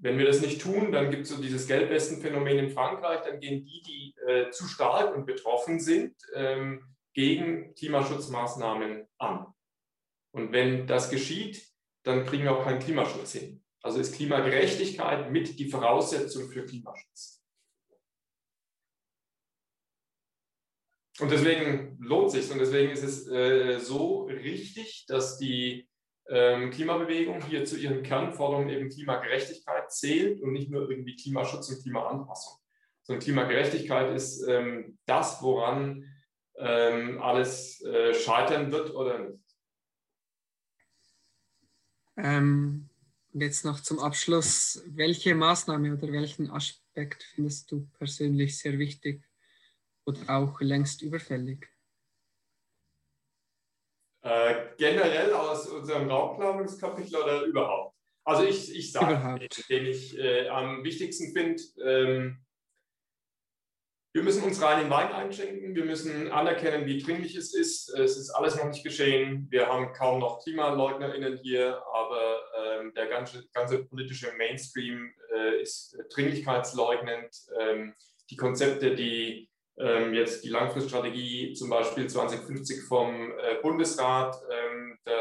[0.00, 3.64] Wenn wir das nicht tun, dann gibt es so dieses Gelbwestenphänomen in Frankreich, dann gehen
[3.64, 6.84] die, die äh, zu stark und betroffen sind, ähm,
[7.14, 9.46] gegen Klimaschutzmaßnahmen an.
[10.32, 11.66] Und wenn das geschieht,
[12.04, 13.64] dann kriegen wir auch keinen Klimaschutz hin.
[13.82, 17.42] Also ist Klimagerechtigkeit mit die Voraussetzung für Klimaschutz.
[21.18, 25.87] Und deswegen lohnt sich und deswegen ist es äh, so richtig, dass die
[26.70, 32.58] Klimabewegung hier zu ihren Kernforderungen eben Klimagerechtigkeit zählt und nicht nur irgendwie Klimaschutz und Klimaanpassung.
[33.02, 36.04] Sondern Klimagerechtigkeit ist ähm, das, woran
[36.56, 39.44] ähm, alles äh, scheitern wird oder nicht.
[42.18, 42.90] Ähm,
[43.32, 49.22] jetzt noch zum Abschluss, welche Maßnahme oder welchen Aspekt findest du persönlich sehr wichtig
[50.04, 51.70] oder auch längst überfällig?
[54.28, 57.96] Äh, generell aus unserem Raumplanungskapitel oder überhaupt?
[58.24, 59.38] Also ich, ich sage,
[59.70, 62.44] den ich äh, am wichtigsten finde, ähm,
[64.12, 67.88] wir müssen uns rein in Wein einschenken, wir müssen anerkennen, wie dringlich es ist.
[67.90, 69.46] Es ist alles noch nicht geschehen.
[69.50, 75.96] Wir haben kaum noch KlimaleugnerInnen hier, aber ähm, der ganze, ganze politische Mainstream äh, ist
[76.14, 77.34] dringlichkeitsleugnend.
[77.60, 77.94] Ähm,
[78.30, 79.48] die Konzepte, die
[80.14, 84.36] jetzt die Langfriststrategie zum Beispiel 2050 vom äh, Bundesrat.
[84.50, 85.12] Ähm, da,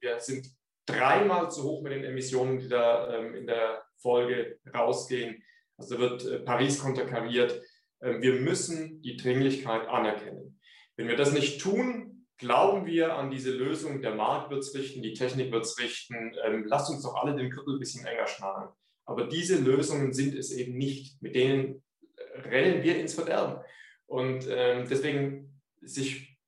[0.00, 0.46] wir sind
[0.86, 5.42] dreimal zu hoch mit den Emissionen, die da ähm, in der Folge rausgehen.
[5.76, 7.60] Also wird äh, Paris konterkariert.
[8.02, 10.60] Ähm, wir müssen die Dringlichkeit anerkennen.
[10.96, 15.02] Wenn wir das nicht tun, glauben wir an diese Lösung, der Markt wird es richten,
[15.02, 18.26] die Technik wird es richten, ähm, lasst uns doch alle den Gürtel ein bisschen enger
[18.26, 18.68] schnallen.
[19.06, 21.20] Aber diese Lösungen sind es eben nicht.
[21.22, 21.82] Mit denen
[22.16, 23.62] äh, rennen wir ins Verderben.
[24.06, 26.38] Und ähm, deswegen sich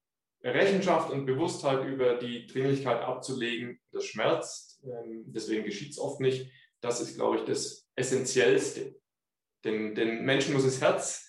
[0.43, 4.83] Rechenschaft und Bewusstheit über die Dringlichkeit abzulegen, das schmerzt.
[4.85, 6.51] Ähm, deswegen geschieht es oft nicht.
[6.81, 8.95] Das ist, glaube ich, das Essentiellste.
[9.65, 11.29] Denn den Menschen muss das Herz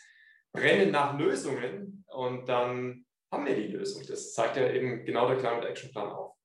[0.51, 4.05] brennen nach Lösungen und dann haben wir die Lösung.
[4.07, 6.35] Das zeigt ja eben genau der Climate Action Plan auf.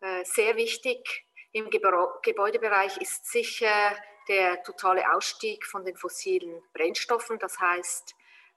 [0.00, 3.96] Äh, sehr wichtig im Gebäudebereich ist sicher
[4.28, 8.14] der totale Ausstieg von den fossilen Brennstoffen, das heißt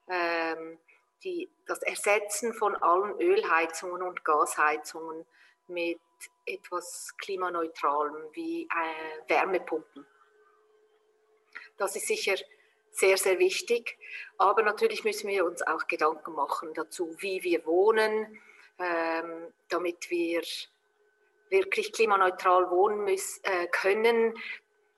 [0.07, 0.79] ähm,
[1.23, 5.25] die, das Ersetzen von allen Ölheizungen und Gasheizungen
[5.67, 5.99] mit
[6.45, 10.05] etwas klimaneutralem wie äh, Wärmepumpen.
[11.77, 12.35] Das ist sicher
[12.91, 13.97] sehr, sehr wichtig.
[14.37, 18.39] Aber natürlich müssen wir uns auch Gedanken machen dazu, wie wir wohnen,
[18.79, 20.41] ähm, damit wir
[21.49, 24.33] wirklich klimaneutral wohnen müssen, äh, können,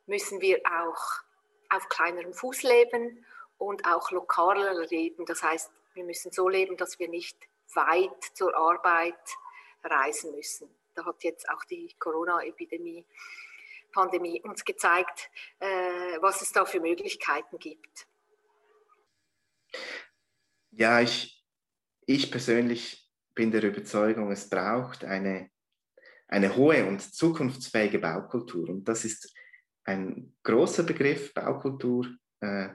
[0.07, 1.21] müssen wir auch
[1.69, 3.25] auf kleinerem Fuß leben
[3.57, 5.25] und auch lokaler leben.
[5.25, 7.37] Das heißt, wir müssen so leben, dass wir nicht
[7.73, 9.19] weit zur Arbeit
[9.83, 10.69] reisen müssen.
[10.95, 13.05] Da hat jetzt auch die Corona-Epidemie,
[13.91, 15.29] Pandemie uns gezeigt,
[15.59, 15.67] äh,
[16.21, 18.07] was es da für Möglichkeiten gibt.
[20.71, 21.43] Ja, ich,
[22.05, 25.49] ich persönlich bin der Überzeugung, es braucht eine,
[26.27, 28.69] eine hohe und zukunftsfähige Baukultur.
[28.69, 29.33] Und das ist
[29.87, 32.07] ein großer Begriff, Baukultur.
[32.41, 32.69] Äh,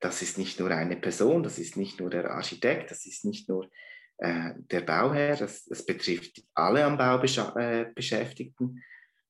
[0.00, 3.48] das ist nicht nur eine Person, das ist nicht nur der Architekt, das ist nicht
[3.48, 3.70] nur
[4.18, 8.82] äh, der Bauherr, es, es, betrifft alle am Bau äh, Beschäftigten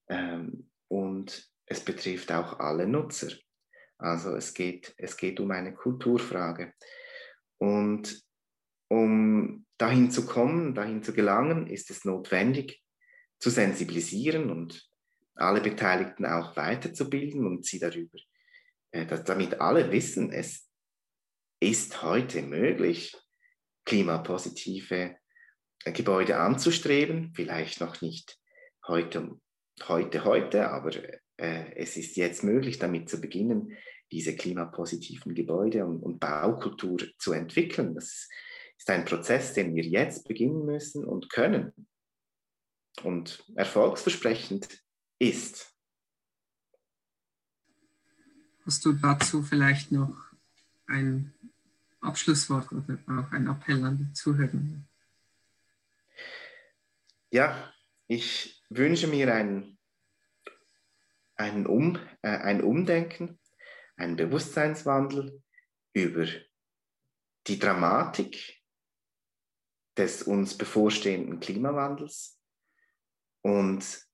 [0.08, 3.32] ähm, und es betrifft auch alle Nutzer.
[3.98, 6.72] Also es geht, es geht um eine Kulturfrage.
[7.58, 8.20] Und
[8.88, 12.82] um dahin zu kommen, dahin zu gelangen, ist es notwendig,
[13.38, 14.91] zu sensibilisieren und
[15.34, 18.18] alle Beteiligten auch weiterzubilden und sie darüber,
[18.90, 20.68] äh, dass, damit alle wissen, es
[21.60, 23.16] ist heute möglich,
[23.84, 25.16] klimapositive
[25.84, 28.38] äh, Gebäude anzustreben, vielleicht noch nicht
[28.86, 29.38] heute,
[29.86, 30.90] heute, heute, aber
[31.36, 33.76] äh, es ist jetzt möglich, damit zu beginnen,
[34.10, 37.94] diese klimapositiven Gebäude und, und Baukultur zu entwickeln.
[37.94, 38.28] Das
[38.76, 41.72] ist ein Prozess, den wir jetzt beginnen müssen und können
[43.02, 44.81] und erfolgsversprechend
[45.22, 45.72] ist.
[48.66, 50.16] Hast du dazu vielleicht noch
[50.86, 51.32] ein
[52.00, 54.60] Abschlusswort oder auch ein Appell an die Zuhörer?
[57.30, 57.72] Ja,
[58.08, 59.78] ich wünsche mir ein,
[61.36, 63.38] ein, um, äh, ein Umdenken,
[63.96, 65.42] einen Bewusstseinswandel
[65.92, 66.26] über
[67.46, 68.60] die Dramatik
[69.96, 72.40] des uns bevorstehenden Klimawandels
[73.42, 74.11] und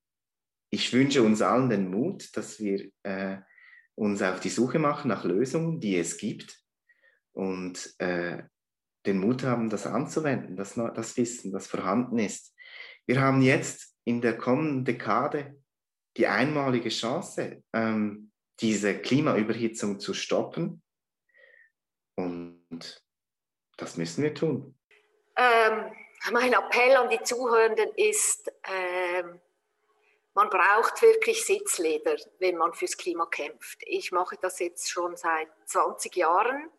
[0.71, 3.39] ich wünsche uns allen den Mut, dass wir äh,
[3.95, 6.63] uns auf die Suche machen nach Lösungen, die es gibt
[7.33, 8.43] und äh,
[9.07, 12.55] den Mut haben, das anzuwenden, das, das Wissen, das vorhanden ist.
[13.07, 15.57] Wir haben jetzt in der kommenden Dekade
[16.17, 20.83] die einmalige Chance, ähm, diese Klimaüberhitzung zu stoppen.
[22.17, 23.03] Und
[23.77, 24.77] das müssen wir tun.
[25.37, 25.93] Ähm,
[26.33, 29.41] mein Appell an die Zuhörenden ist, ähm,
[30.39, 33.81] man braucht wirklich Sitzleder, wenn man fürs Klima kämpft.
[33.81, 36.71] Ich mache das jetzt schon seit 20 Jahren.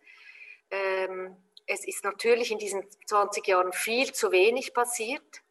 [0.72, 1.36] Ähm,
[1.66, 5.42] es ist natürlich in diesen 20 Jahren viel zu wenig passiert.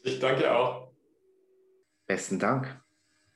[0.04, 0.92] Ich danke auch.
[2.06, 2.82] Besten Dank.